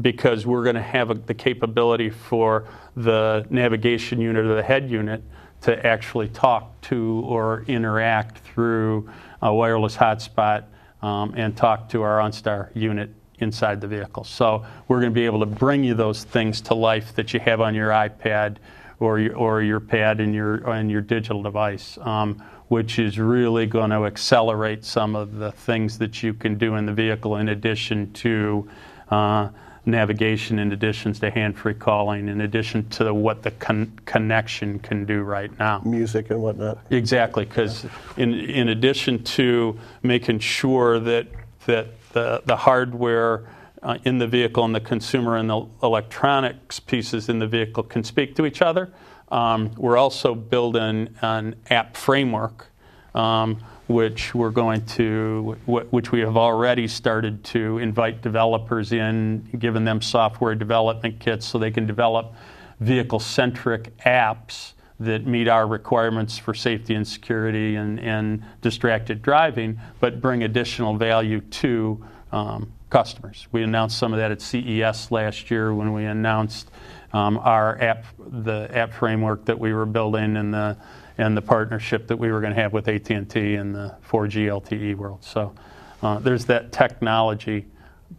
because 0.00 0.46
we're 0.46 0.62
going 0.62 0.76
to 0.76 0.82
have 0.82 1.10
a, 1.10 1.14
the 1.14 1.34
capability 1.34 2.10
for 2.10 2.68
the 2.96 3.46
navigation 3.48 4.20
unit 4.20 4.44
or 4.44 4.54
the 4.54 4.62
head 4.62 4.90
unit 4.90 5.22
to 5.62 5.86
actually 5.86 6.28
talk 6.28 6.78
to 6.82 7.22
or 7.26 7.64
interact 7.66 8.38
through 8.38 9.08
a 9.40 9.52
wireless 9.52 9.96
hotspot 9.96 10.64
um, 11.04 11.34
and 11.36 11.54
talk 11.54 11.88
to 11.90 12.00
our 12.00 12.18
OnStar 12.18 12.70
unit 12.74 13.10
inside 13.40 13.78
the 13.80 13.86
vehicle. 13.86 14.24
So 14.24 14.64
we're 14.88 15.00
going 15.00 15.12
to 15.12 15.14
be 15.14 15.26
able 15.26 15.40
to 15.40 15.46
bring 15.46 15.84
you 15.84 15.92
those 15.92 16.24
things 16.24 16.62
to 16.62 16.74
life 16.74 17.14
that 17.16 17.34
you 17.34 17.40
have 17.40 17.60
on 17.60 17.74
your 17.74 17.90
iPad 17.90 18.56
or 19.00 19.18
your, 19.18 19.36
or 19.36 19.62
your 19.62 19.80
pad 19.80 20.20
and 20.20 20.34
your 20.34 20.66
and 20.70 20.90
your 20.90 21.02
digital 21.02 21.42
device, 21.42 21.98
um, 21.98 22.42
which 22.68 22.98
is 22.98 23.18
really 23.18 23.66
going 23.66 23.90
to 23.90 24.06
accelerate 24.06 24.82
some 24.82 25.14
of 25.14 25.36
the 25.36 25.52
things 25.52 25.98
that 25.98 26.22
you 26.22 26.32
can 26.32 26.56
do 26.56 26.76
in 26.76 26.86
the 26.86 26.94
vehicle 26.94 27.36
in 27.36 27.50
addition 27.50 28.10
to. 28.14 28.66
Uh, 29.10 29.48
navigation 29.86 30.58
in 30.58 30.72
addition 30.72 31.12
to 31.12 31.30
hand-free 31.30 31.74
calling, 31.74 32.28
in 32.28 32.40
addition 32.40 32.88
to 32.88 33.12
what 33.12 33.42
the 33.42 33.50
con- 33.52 33.92
connection 34.06 34.78
can 34.78 35.04
do 35.04 35.22
right 35.22 35.56
now. 35.58 35.80
Music 35.84 36.30
and 36.30 36.40
whatnot. 36.40 36.78
Exactly, 36.90 37.44
because 37.44 37.86
in, 38.16 38.32
in 38.32 38.68
addition 38.68 39.22
to 39.22 39.78
making 40.02 40.38
sure 40.38 40.98
that, 41.00 41.26
that 41.66 41.88
the, 42.12 42.42
the 42.46 42.56
hardware 42.56 43.48
uh, 43.82 43.98
in 44.04 44.18
the 44.18 44.26
vehicle 44.26 44.64
and 44.64 44.74
the 44.74 44.80
consumer 44.80 45.36
and 45.36 45.50
the 45.50 45.66
electronics 45.82 46.80
pieces 46.80 47.28
in 47.28 47.38
the 47.38 47.46
vehicle 47.46 47.82
can 47.82 48.02
speak 48.02 48.34
to 48.34 48.46
each 48.46 48.62
other, 48.62 48.90
um, 49.30 49.70
we're 49.76 49.98
also 49.98 50.34
building 50.34 51.14
an 51.20 51.54
app 51.68 51.96
framework. 51.96 52.68
Um, 53.14 53.62
which 53.86 54.34
we're 54.34 54.50
going 54.50 54.84
to, 54.86 55.58
which 55.66 56.10
we 56.10 56.20
have 56.20 56.36
already 56.36 56.88
started 56.88 57.44
to 57.44 57.78
invite 57.78 58.22
developers 58.22 58.92
in, 58.92 59.46
giving 59.58 59.84
them 59.84 60.00
software 60.00 60.54
development 60.54 61.20
kits 61.20 61.46
so 61.46 61.58
they 61.58 61.70
can 61.70 61.86
develop 61.86 62.34
vehicle 62.80 63.20
centric 63.20 63.96
apps 63.98 64.72
that 65.00 65.26
meet 65.26 65.48
our 65.48 65.66
requirements 65.66 66.38
for 66.38 66.54
safety 66.54 66.94
and 66.94 67.06
security 67.06 67.76
and, 67.76 68.00
and 68.00 68.42
distracted 68.62 69.20
driving, 69.20 69.78
but 70.00 70.20
bring 70.20 70.44
additional 70.44 70.96
value 70.96 71.40
to 71.40 72.02
um, 72.32 72.72
customers. 72.90 73.48
We 73.52 73.62
announced 73.62 73.98
some 73.98 74.12
of 74.12 74.18
that 74.18 74.30
at 74.30 74.40
CES 74.40 75.10
last 75.10 75.50
year 75.50 75.74
when 75.74 75.92
we 75.92 76.04
announced 76.04 76.70
um, 77.14 77.38
our 77.38 77.80
app, 77.80 78.04
the 78.18 78.68
app 78.72 78.92
framework 78.92 79.44
that 79.44 79.58
we 79.58 79.72
were 79.72 79.86
building 79.86 80.36
and 80.36 80.52
the 80.52 80.76
and 81.16 81.36
the 81.36 81.42
partnership 81.42 82.08
that 82.08 82.16
we 82.16 82.30
were 82.32 82.40
going 82.40 82.52
to 82.52 82.60
have 82.60 82.72
with 82.72 82.88
AT&T 82.88 83.54
in 83.54 83.72
the 83.72 83.94
4G 84.10 84.46
LTE 84.48 84.96
world. 84.96 85.22
So 85.22 85.54
uh, 86.02 86.18
there's 86.18 86.46
that 86.46 86.72
technology 86.72 87.66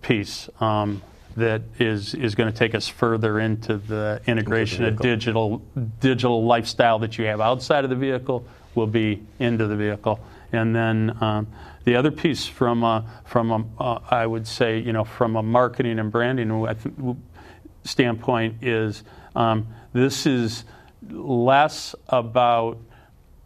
piece 0.01 0.49
um, 0.61 1.01
that 1.35 1.61
is 1.77 2.13
is 2.13 2.35
going 2.35 2.49
to 2.49 2.57
take 2.57 2.73
us 2.73 2.87
further 2.87 3.41
into 3.41 3.75
the 3.75 4.21
integration 4.27 4.85
of 4.85 4.97
digital 4.99 5.57
digital 5.99 6.45
lifestyle 6.45 6.97
that 6.99 7.17
you 7.17 7.25
have 7.25 7.41
outside 7.41 7.83
of 7.83 7.89
the 7.89 7.97
vehicle 7.97 8.45
will 8.75 8.87
be 8.87 9.21
into 9.39 9.67
the 9.67 9.75
vehicle, 9.75 10.19
and 10.51 10.75
then. 10.75 11.15
Um, 11.21 11.47
the 11.85 11.95
other 11.95 12.09
piece 12.09 12.47
from 12.47 12.83
a, 12.83 13.05
from 13.25 13.51
a, 13.51 13.63
uh, 13.79 13.99
I 14.09 14.25
would 14.25 14.47
say 14.47 14.79
you 14.79 14.91
know 14.91 15.03
from 15.03 15.35
a 15.35 15.43
marketing 15.43 15.99
and 15.99 16.11
branding 16.11 16.49
standpoint 17.85 18.63
is 18.63 19.03
um, 19.35 19.67
this 19.93 20.25
is 20.25 20.65
less 21.09 21.95
about, 22.09 22.77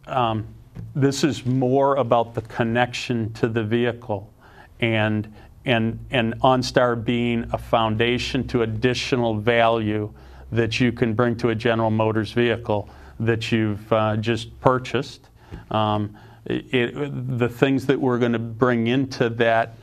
um, 0.07 0.47
this 0.95 1.23
is 1.23 1.45
more 1.45 1.97
about 1.97 2.33
the 2.33 2.41
connection 2.41 3.31
to 3.33 3.47
the 3.47 3.63
vehicle 3.63 4.33
and, 4.79 5.31
and, 5.65 5.99
and 6.09 6.39
OnStar 6.41 7.03
being 7.03 7.47
a 7.51 7.57
foundation 7.57 8.47
to 8.47 8.63
additional 8.63 9.35
value 9.35 10.11
that 10.51 10.79
you 10.79 10.91
can 10.91 11.13
bring 11.13 11.35
to 11.37 11.49
a 11.49 11.55
General 11.55 11.91
Motors 11.91 12.31
vehicle 12.31 12.89
that 13.19 13.51
you've 13.51 13.91
uh, 13.91 14.15
just 14.17 14.57
purchased. 14.61 15.29
Um, 15.69 16.17
it, 16.45 17.37
the 17.37 17.49
things 17.49 17.85
that 17.87 17.99
we're 17.99 18.17
going 18.17 18.31
to 18.33 18.39
bring 18.39 18.87
into 18.87 19.29
that 19.29 19.75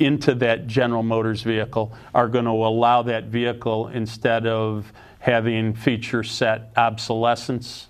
into 0.00 0.34
that 0.34 0.66
General 0.66 1.02
Motors 1.02 1.42
vehicle 1.42 1.92
are 2.14 2.26
going 2.26 2.46
to 2.46 2.50
allow 2.50 3.02
that 3.02 3.24
vehicle 3.24 3.88
instead 3.88 4.46
of 4.46 4.92
having 5.20 5.74
feature 5.74 6.24
set 6.24 6.72
obsolescence 6.76 7.88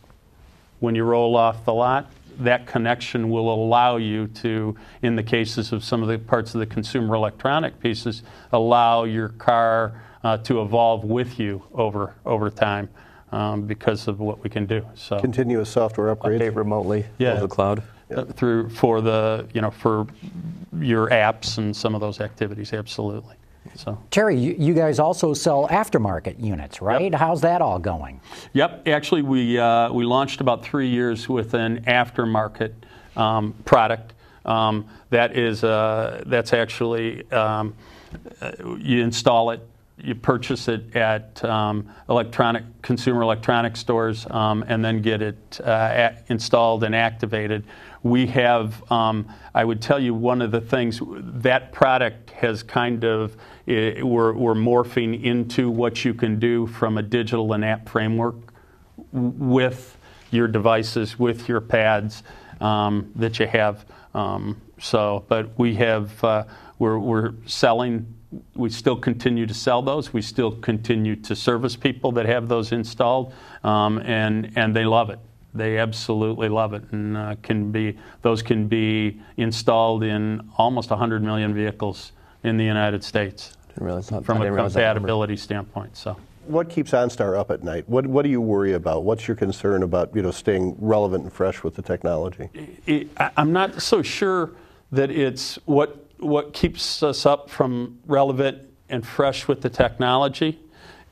when 0.80 0.94
you 0.94 1.04
roll 1.04 1.36
off 1.36 1.64
the 1.64 1.72
lot. 1.72 2.10
That 2.40 2.66
connection 2.66 3.30
will 3.30 3.52
allow 3.52 3.96
you 3.96 4.26
to, 4.26 4.76
in 5.02 5.14
the 5.14 5.22
cases 5.22 5.72
of 5.72 5.84
some 5.84 6.02
of 6.02 6.08
the 6.08 6.18
parts 6.18 6.54
of 6.54 6.60
the 6.60 6.66
consumer 6.66 7.14
electronic 7.14 7.78
pieces, 7.80 8.22
allow 8.52 9.04
your 9.04 9.28
car 9.30 10.02
uh, 10.24 10.38
to 10.38 10.62
evolve 10.62 11.04
with 11.04 11.38
you 11.38 11.62
over 11.74 12.14
over 12.26 12.50
time 12.50 12.88
um, 13.32 13.62
because 13.62 14.08
of 14.08 14.20
what 14.20 14.42
we 14.42 14.50
can 14.50 14.66
do. 14.66 14.84
So 14.94 15.20
continuous 15.20 15.70
software 15.70 16.14
upgrades 16.14 16.40
update 16.40 16.56
remotely 16.56 17.06
yeah. 17.18 17.32
over 17.32 17.40
the 17.42 17.48
cloud. 17.48 17.82
Uh, 18.14 18.24
through 18.24 18.68
for 18.70 19.00
the 19.00 19.46
you 19.54 19.60
know 19.60 19.70
for 19.70 20.06
your 20.78 21.08
apps 21.08 21.58
and 21.58 21.74
some 21.74 21.94
of 21.94 22.00
those 22.00 22.20
activities, 22.20 22.72
absolutely. 22.72 23.34
So 23.74 23.98
Terry, 24.10 24.38
you, 24.38 24.56
you 24.58 24.74
guys 24.74 24.98
also 24.98 25.34
sell 25.34 25.68
aftermarket 25.68 26.42
units, 26.42 26.80
right? 26.80 27.12
Yep. 27.12 27.14
How's 27.14 27.40
that 27.42 27.60
all 27.60 27.78
going? 27.78 28.20
Yep. 28.54 28.88
Actually, 28.88 29.22
we 29.22 29.58
uh, 29.58 29.92
we 29.92 30.04
launched 30.04 30.40
about 30.40 30.64
three 30.64 30.88
years 30.88 31.28
with 31.28 31.54
an 31.54 31.84
aftermarket 31.84 32.72
um, 33.16 33.54
product. 33.64 34.14
Um, 34.44 34.88
that 35.10 35.36
is 35.36 35.62
uh, 35.62 36.22
that's 36.26 36.52
actually 36.52 37.30
um, 37.30 37.74
uh, 38.40 38.52
you 38.78 39.02
install 39.02 39.50
it 39.50 39.60
you 40.02 40.14
purchase 40.14 40.68
it 40.68 40.96
at 40.96 41.44
um, 41.44 41.88
electronic 42.08 42.64
consumer 42.82 43.22
electronic 43.22 43.76
stores 43.76 44.26
um, 44.30 44.64
and 44.68 44.84
then 44.84 45.02
get 45.02 45.22
it 45.22 45.60
uh, 45.62 46.10
installed 46.28 46.84
and 46.84 46.94
activated. 46.94 47.64
We 48.02 48.26
have, 48.28 48.90
um, 48.90 49.28
I 49.54 49.64
would 49.64 49.82
tell 49.82 49.98
you, 49.98 50.14
one 50.14 50.40
of 50.40 50.50
the 50.50 50.60
things 50.60 51.00
that 51.04 51.72
product 51.72 52.30
has 52.30 52.62
kind 52.62 53.04
of 53.04 53.36
it, 53.66 54.06
we're, 54.06 54.32
we're 54.32 54.54
morphing 54.54 55.22
into 55.22 55.70
what 55.70 56.04
you 56.04 56.14
can 56.14 56.38
do 56.38 56.66
from 56.66 56.98
a 56.98 57.02
digital 57.02 57.52
and 57.52 57.64
app 57.64 57.88
framework 57.88 58.36
with 59.12 59.96
your 60.30 60.48
devices, 60.48 61.18
with 61.18 61.48
your 61.48 61.60
pads 61.60 62.22
um, 62.60 63.10
that 63.16 63.38
you 63.38 63.46
have. 63.46 63.84
Um, 64.14 64.60
so, 64.78 65.24
but 65.28 65.58
we 65.58 65.74
have 65.74 66.24
uh, 66.24 66.44
we're, 66.78 66.98
we're 66.98 67.34
selling 67.44 68.14
we 68.54 68.70
still 68.70 68.96
continue 68.96 69.46
to 69.46 69.54
sell 69.54 69.82
those. 69.82 70.12
We 70.12 70.22
still 70.22 70.52
continue 70.52 71.16
to 71.16 71.34
service 71.34 71.76
people 71.76 72.12
that 72.12 72.26
have 72.26 72.48
those 72.48 72.72
installed, 72.72 73.32
um, 73.64 73.98
and 73.98 74.52
and 74.56 74.74
they 74.74 74.84
love 74.84 75.10
it. 75.10 75.18
They 75.52 75.78
absolutely 75.78 76.48
love 76.48 76.74
it, 76.74 76.84
and 76.92 77.16
uh, 77.16 77.36
can 77.42 77.72
be 77.72 77.98
those 78.22 78.42
can 78.42 78.68
be 78.68 79.20
installed 79.36 80.04
in 80.04 80.48
almost 80.58 80.90
100 80.90 81.22
million 81.22 81.54
vehicles 81.54 82.12
in 82.44 82.56
the 82.56 82.64
United 82.64 83.02
States 83.02 83.56
from 83.74 84.42
a 84.42 84.56
compatibility 84.56 85.36
standpoint. 85.36 85.96
So. 85.96 86.16
What 86.46 86.68
keeps 86.68 86.90
OnStar 86.92 87.38
up 87.38 87.50
at 87.50 87.62
night? 87.62 87.88
What, 87.88 88.06
what 88.06 88.22
do 88.22 88.28
you 88.28 88.40
worry 88.40 88.72
about? 88.72 89.04
What's 89.04 89.28
your 89.28 89.36
concern 89.36 89.82
about 89.82 90.14
you 90.14 90.22
know 90.22 90.30
staying 90.30 90.76
relevant 90.78 91.24
and 91.24 91.32
fresh 91.32 91.62
with 91.62 91.74
the 91.74 91.82
technology? 91.82 92.48
It, 92.86 93.08
I'm 93.36 93.52
not 93.52 93.82
so 93.82 94.02
sure 94.02 94.50
that 94.92 95.10
it's 95.10 95.56
what 95.66 96.09
what 96.20 96.52
keeps 96.52 97.02
us 97.02 97.26
up 97.26 97.50
from 97.50 97.98
relevant 98.06 98.58
and 98.88 99.06
fresh 99.06 99.48
with 99.48 99.60
the 99.62 99.70
technology 99.70 100.58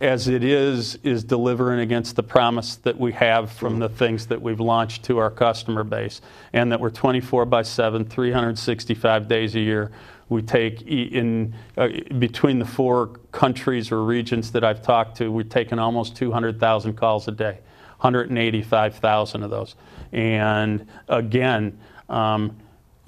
as 0.01 0.29
it 0.29 0.45
is 0.45 0.97
is 1.03 1.25
delivering 1.25 1.81
against 1.81 2.15
the 2.15 2.23
promise 2.23 2.77
that 2.77 2.99
we 2.99 3.13
have 3.13 3.51
from 3.51 3.81
the 3.81 3.89
things 3.89 4.27
that 4.27 4.41
we've 4.41 4.61
launched 4.61 5.05
to 5.05 5.19
our 5.19 5.31
customer 5.31 5.83
base. 5.83 6.21
And 6.53 6.71
that 6.71 6.81
we're 6.81 6.91
24 6.91 7.47
by 7.47 7.63
7 7.63 8.05
365 8.05 9.29
days 9.29 9.57
a 9.57 9.61
year. 9.61 9.91
We 10.29 10.43
take 10.43 10.83
in 10.83 11.55
uh, 11.77 11.89
between 12.19 12.59
the 12.59 12.65
four 12.65 13.19
countries 13.33 13.91
or 13.91 14.05
regions 14.05 14.53
that 14.53 14.63
I've 14.63 14.83
talked 14.83 15.17
to 15.17 15.33
we're 15.33 15.43
taking 15.43 15.79
almost 15.79 16.17
200,000 16.17 16.95
calls 16.95 17.27
a 17.27 17.33
day 17.33 17.59
185,000 18.01 19.43
of 19.43 19.51
those. 19.51 19.75
And 20.13 20.87
again 21.09 21.79
um, 22.09 22.57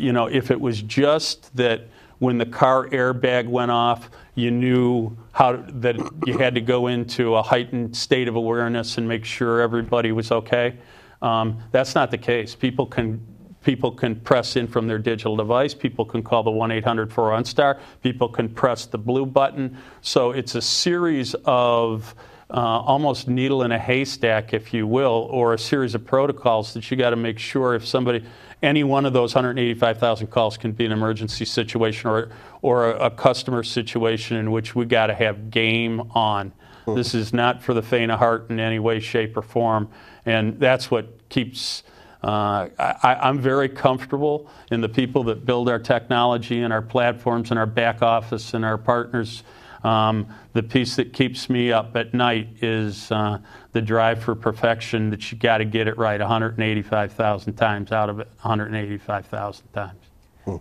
you 0.01 0.13
know, 0.13 0.27
if 0.27 0.51
it 0.51 0.61
was 0.61 0.81
just 0.83 1.55
that 1.57 1.83
when 2.21 2.39
the 2.39 2.47
car 2.47 2.87
airbag 2.89 3.49
went 3.49 3.71
off, 3.71 4.11
you 4.35 4.51
knew 4.51 5.17
how 5.33 5.57
that 5.57 5.97
you 6.27 6.39
had 6.39 6.55
to 6.55 6.61
go 6.61 6.87
into 6.87 7.35
a 7.35 7.43
heightened 7.43 7.97
state 7.97 8.29
of 8.29 8.37
awareness 8.37 8.99
and 8.99 9.09
make 9.09 9.25
sure 9.25 9.61
everybody 9.61 10.13
was 10.13 10.31
okay. 10.31 10.77
Um, 11.23 11.59
that's 11.73 11.95
not 11.95 12.11
the 12.11 12.19
case. 12.19 12.55
People 12.55 12.87
can 12.87 13.27
people 13.63 13.91
can 13.91 14.17
press 14.21 14.57
in 14.57 14.67
from 14.67 14.87
their 14.87 14.99
digital 14.99 15.37
device. 15.37 15.75
People 15.75 16.05
can 16.05 16.23
call 16.23 16.43
the 16.43 16.51
1-800-4OnStar. 16.51 17.79
People 18.03 18.29
can 18.29 18.49
press 18.49 18.87
the 18.87 18.97
blue 18.97 19.27
button. 19.27 19.77
So 20.01 20.31
it's 20.31 20.55
a 20.55 20.63
series 20.63 21.35
of 21.45 22.15
uh, 22.51 22.55
almost 22.55 23.29
needle 23.29 23.63
in 23.63 23.73
a 23.73 23.79
haystack, 23.79 24.55
if 24.55 24.73
you 24.73 24.87
will, 24.87 25.29
or 25.31 25.53
a 25.55 25.59
series 25.59 25.95
of 25.95 26.05
protocols 26.07 26.73
that 26.75 26.91
you 26.91 26.97
got 26.97 27.11
to 27.11 27.17
make 27.17 27.39
sure 27.39 27.75
if 27.75 27.87
somebody 27.87 28.25
any 28.63 28.85
one 28.85 29.07
of 29.07 29.13
those 29.13 29.35
185,000 29.35 30.27
calls 30.27 30.59
can 30.59 30.73
be 30.73 30.85
an 30.85 30.93
emergency 30.93 31.45
situation 31.45 32.11
or, 32.11 32.31
or 32.63 32.91
a, 32.91 33.07
a 33.07 33.11
customer 33.11 33.63
situation 33.63 34.37
in 34.37 34.51
which 34.51 34.75
we 34.75 34.85
got 34.85 35.07
to 35.07 35.15
have 35.15 35.51
game 35.51 36.01
on. 36.15 36.51
Mm-hmm. 36.51 36.95
This 36.95 37.15
is 37.15 37.33
not 37.33 37.63
for 37.63 37.75
the 37.75 37.83
faint 37.83 38.11
of 38.11 38.19
heart 38.19 38.51
in 38.51 38.61
any 38.61 38.79
way, 38.79 39.01
shape, 39.01 39.37
or 39.37 39.43
form. 39.43 39.89
And 40.27 40.59
that's 40.61 40.91
what 40.91 41.29
keeps 41.29 41.83
Uh, 42.23 42.69
I, 42.79 43.17
I'm 43.23 43.39
very 43.39 43.69
comfortable 43.71 44.51
in 44.71 44.83
the 44.83 44.91
people 44.91 45.25
that 45.25 45.47
build 45.47 45.71
our 45.71 45.79
technology 45.79 46.61
and 46.61 46.71
our 46.71 46.83
platforms 46.83 47.51
and 47.51 47.59
our 47.59 47.67
back 47.67 48.03
office 48.03 48.53
and 48.53 48.63
our 48.63 48.77
partners. 48.77 49.43
Um, 49.85 50.27
the 50.53 50.63
piece 50.63 50.97
that 50.97 51.13
keeps 51.13 51.49
me 51.49 51.73
up 51.73 51.97
at 51.97 52.13
night 52.13 52.49
is 52.63 53.11
uh, 53.11 53.39
the 53.73 53.81
drive 53.81 54.23
for 54.23 54.35
perfection 54.35 55.11
that 55.11 55.31
you 55.31 55.39
got 55.39 55.59
to 55.59 55.65
get 55.65 55.89
it 55.89 55.97
right 55.97 56.21
185,000 56.21 57.55
times 57.55 57.93
out 57.93 58.11
of 58.11 58.21
it, 58.21 58.29
185,000 58.43 59.73
times. 59.73 59.95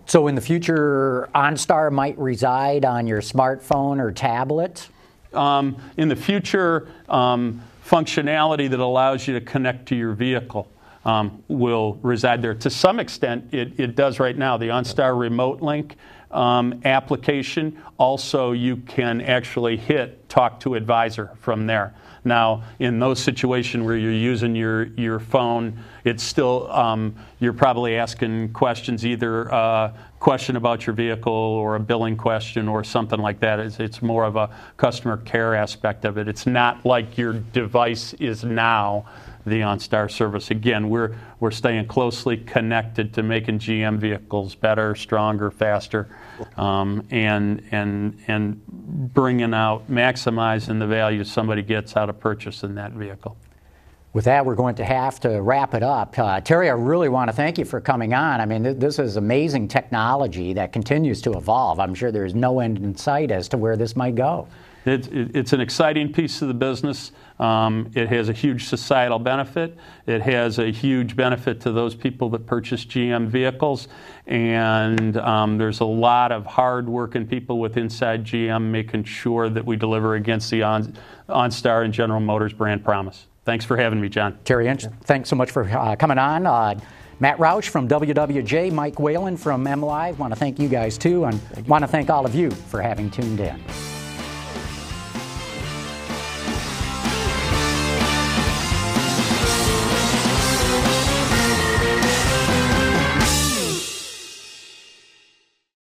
So 0.05 0.27
in 0.27 0.35
the 0.35 0.41
future, 0.41 1.29
OnStar 1.33 1.91
might 1.91 2.17
reside 2.17 2.85
on 2.85 3.07
your 3.07 3.21
smartphone 3.21 3.99
or 3.99 4.11
tablet? 4.11 4.87
Um, 5.33 5.77
in 5.97 6.09
the 6.09 6.15
future, 6.15 6.91
um, 7.07 7.61
functionality 7.85 8.69
that 8.69 8.79
allows 8.79 9.27
you 9.27 9.33
to 9.33 9.41
connect 9.41 9.87
to 9.87 9.95
your 9.95 10.13
vehicle 10.13 10.69
um, 11.05 11.43
will 11.47 11.99
reside 12.01 12.41
there. 12.41 12.53
To 12.53 12.69
some 12.69 12.99
extent, 12.99 13.53
it, 13.53 13.79
it 13.79 13.95
does 13.95 14.19
right 14.19 14.37
now. 14.37 14.57
The 14.57 14.67
OnStar 14.67 15.17
Remote 15.17 15.61
Link 15.61 15.95
um, 16.31 16.81
application, 16.85 17.81
also 17.97 18.51
you 18.51 18.77
can 18.77 19.21
actually 19.21 19.77
hit 19.77 20.29
Talk 20.29 20.59
to 20.61 20.75
Advisor 20.75 21.31
from 21.41 21.65
there. 21.65 21.95
Now, 22.25 22.63
in 22.79 22.99
those 22.99 23.19
situations 23.19 23.85
where 23.85 23.95
you're 23.95 24.11
using 24.11 24.55
your, 24.55 24.85
your 24.89 25.19
phone, 25.19 25.81
it's 26.03 26.21
still, 26.21 26.69
um, 26.71 27.15
you're 27.39 27.53
probably 27.53 27.95
asking 27.95 28.51
questions, 28.51 29.05
either 29.05 29.43
a 29.43 29.93
question 30.19 30.57
about 30.57 30.85
your 30.85 30.93
vehicle 30.93 31.31
or 31.31 31.77
a 31.77 31.79
billing 31.79 32.17
question 32.17 32.67
or 32.67 32.83
something 32.83 33.19
like 33.19 33.39
that. 33.39 33.59
It's, 33.59 33.79
it's 33.79 34.01
more 34.01 34.25
of 34.25 34.35
a 34.35 34.49
customer 34.75 35.17
care 35.17 35.55
aspect 35.55 36.03
of 36.03 36.17
it. 36.17 36.27
It's 36.27 36.45
not 36.45 36.85
like 36.85 37.17
your 37.17 37.33
device 37.33 38.13
is 38.15 38.43
now 38.43 39.05
the 39.45 39.61
OnStar 39.61 40.09
service. 40.11 40.51
Again, 40.51 40.89
we're, 40.89 41.15
we're 41.39 41.51
staying 41.51 41.87
closely 41.87 42.37
connected 42.37 43.13
to 43.13 43.23
making 43.23 43.59
GM 43.59 43.97
vehicles 43.97 44.55
better, 44.55 44.95
stronger, 44.95 45.51
faster, 45.51 46.07
um, 46.57 47.05
and, 47.11 47.63
and, 47.71 48.17
and 48.27 48.65
bringing 49.13 49.53
out, 49.53 49.89
maximizing 49.89 50.79
the 50.79 50.87
value 50.87 51.23
somebody 51.23 51.61
gets 51.61 51.95
out 51.95 52.09
of 52.09 52.19
purchasing 52.19 52.75
that 52.75 52.91
vehicle. 52.91 53.37
With 54.11 54.25
that, 54.25 54.43
we're 54.43 54.55
going 54.55 54.75
to 54.75 54.85
have 54.85 55.19
to 55.19 55.39
wrap 55.39 55.75
it 55.75 55.83
up. 55.83 56.17
Uh, 56.17 56.41
Terry, 56.41 56.67
I 56.67 56.73
really 56.73 57.09
want 57.09 57.29
to 57.29 57.35
thank 57.35 57.59
you 57.59 57.65
for 57.65 57.79
coming 57.79 58.15
on. 58.15 58.41
I 58.41 58.45
mean, 58.45 58.63
th- 58.63 58.77
this 58.77 58.97
is 58.97 59.17
amazing 59.17 59.67
technology 59.67 60.53
that 60.53 60.73
continues 60.73 61.21
to 61.21 61.33
evolve. 61.33 61.79
I'm 61.79 61.93
sure 61.93 62.11
there's 62.11 62.33
no 62.33 62.59
end 62.59 62.79
in 62.79 62.95
sight 62.95 63.29
as 63.29 63.47
to 63.49 63.57
where 63.57 63.77
this 63.77 63.95
might 63.95 64.15
go. 64.15 64.47
It, 64.85 65.11
it, 65.13 65.35
it's 65.35 65.53
an 65.53 65.61
exciting 65.61 66.11
piece 66.13 66.41
of 66.41 66.47
the 66.47 66.53
business. 66.53 67.11
Um, 67.39 67.89
it 67.95 68.09
has 68.09 68.29
a 68.29 68.33
huge 68.33 68.65
societal 68.65 69.19
benefit. 69.19 69.77
It 70.05 70.21
has 70.21 70.59
a 70.59 70.71
huge 70.71 71.15
benefit 71.15 71.61
to 71.61 71.71
those 71.71 71.95
people 71.95 72.29
that 72.31 72.45
purchase 72.45 72.85
GM 72.85 73.27
vehicles. 73.27 73.87
And 74.27 75.17
um, 75.17 75.57
there's 75.57 75.79
a 75.79 75.85
lot 75.85 76.31
of 76.31 76.45
hard-working 76.45 77.27
people 77.27 77.59
with 77.59 77.77
inside 77.77 78.25
GM 78.25 78.63
making 78.63 79.05
sure 79.05 79.49
that 79.49 79.65
we 79.65 79.75
deliver 79.75 80.15
against 80.15 80.51
the 80.51 80.63
On, 80.63 80.93
OnStar 81.29 81.85
and 81.85 81.93
General 81.93 82.19
Motors 82.19 82.53
brand 82.53 82.83
promise. 82.83 83.27
Thanks 83.45 83.65
for 83.65 83.77
having 83.77 83.99
me, 83.99 84.09
John. 84.09 84.37
Terry 84.43 84.67
Inch, 84.67 84.85
thanks 85.03 85.29
so 85.29 85.35
much 85.35 85.49
for 85.49 85.63
uh, 85.63 85.95
coming 85.95 86.17
on. 86.17 86.45
Uh, 86.45 86.79
Matt 87.19 87.37
Roush 87.37 87.67
from 87.67 87.87
WWJ, 87.87 88.71
Mike 88.71 88.99
Wayland 88.99 89.39
from 89.39 89.65
MLive. 89.65 90.17
Want 90.17 90.33
to 90.33 90.39
thank 90.39 90.59
you 90.59 90.69
guys 90.69 90.97
too, 90.97 91.25
and 91.25 91.41
want 91.67 91.83
to 91.83 91.87
thank 91.87 92.09
all 92.09 92.25
of 92.25 92.33
you 92.33 92.51
for 92.51 92.81
having 92.81 93.09
tuned 93.09 93.39
in. 93.39 93.61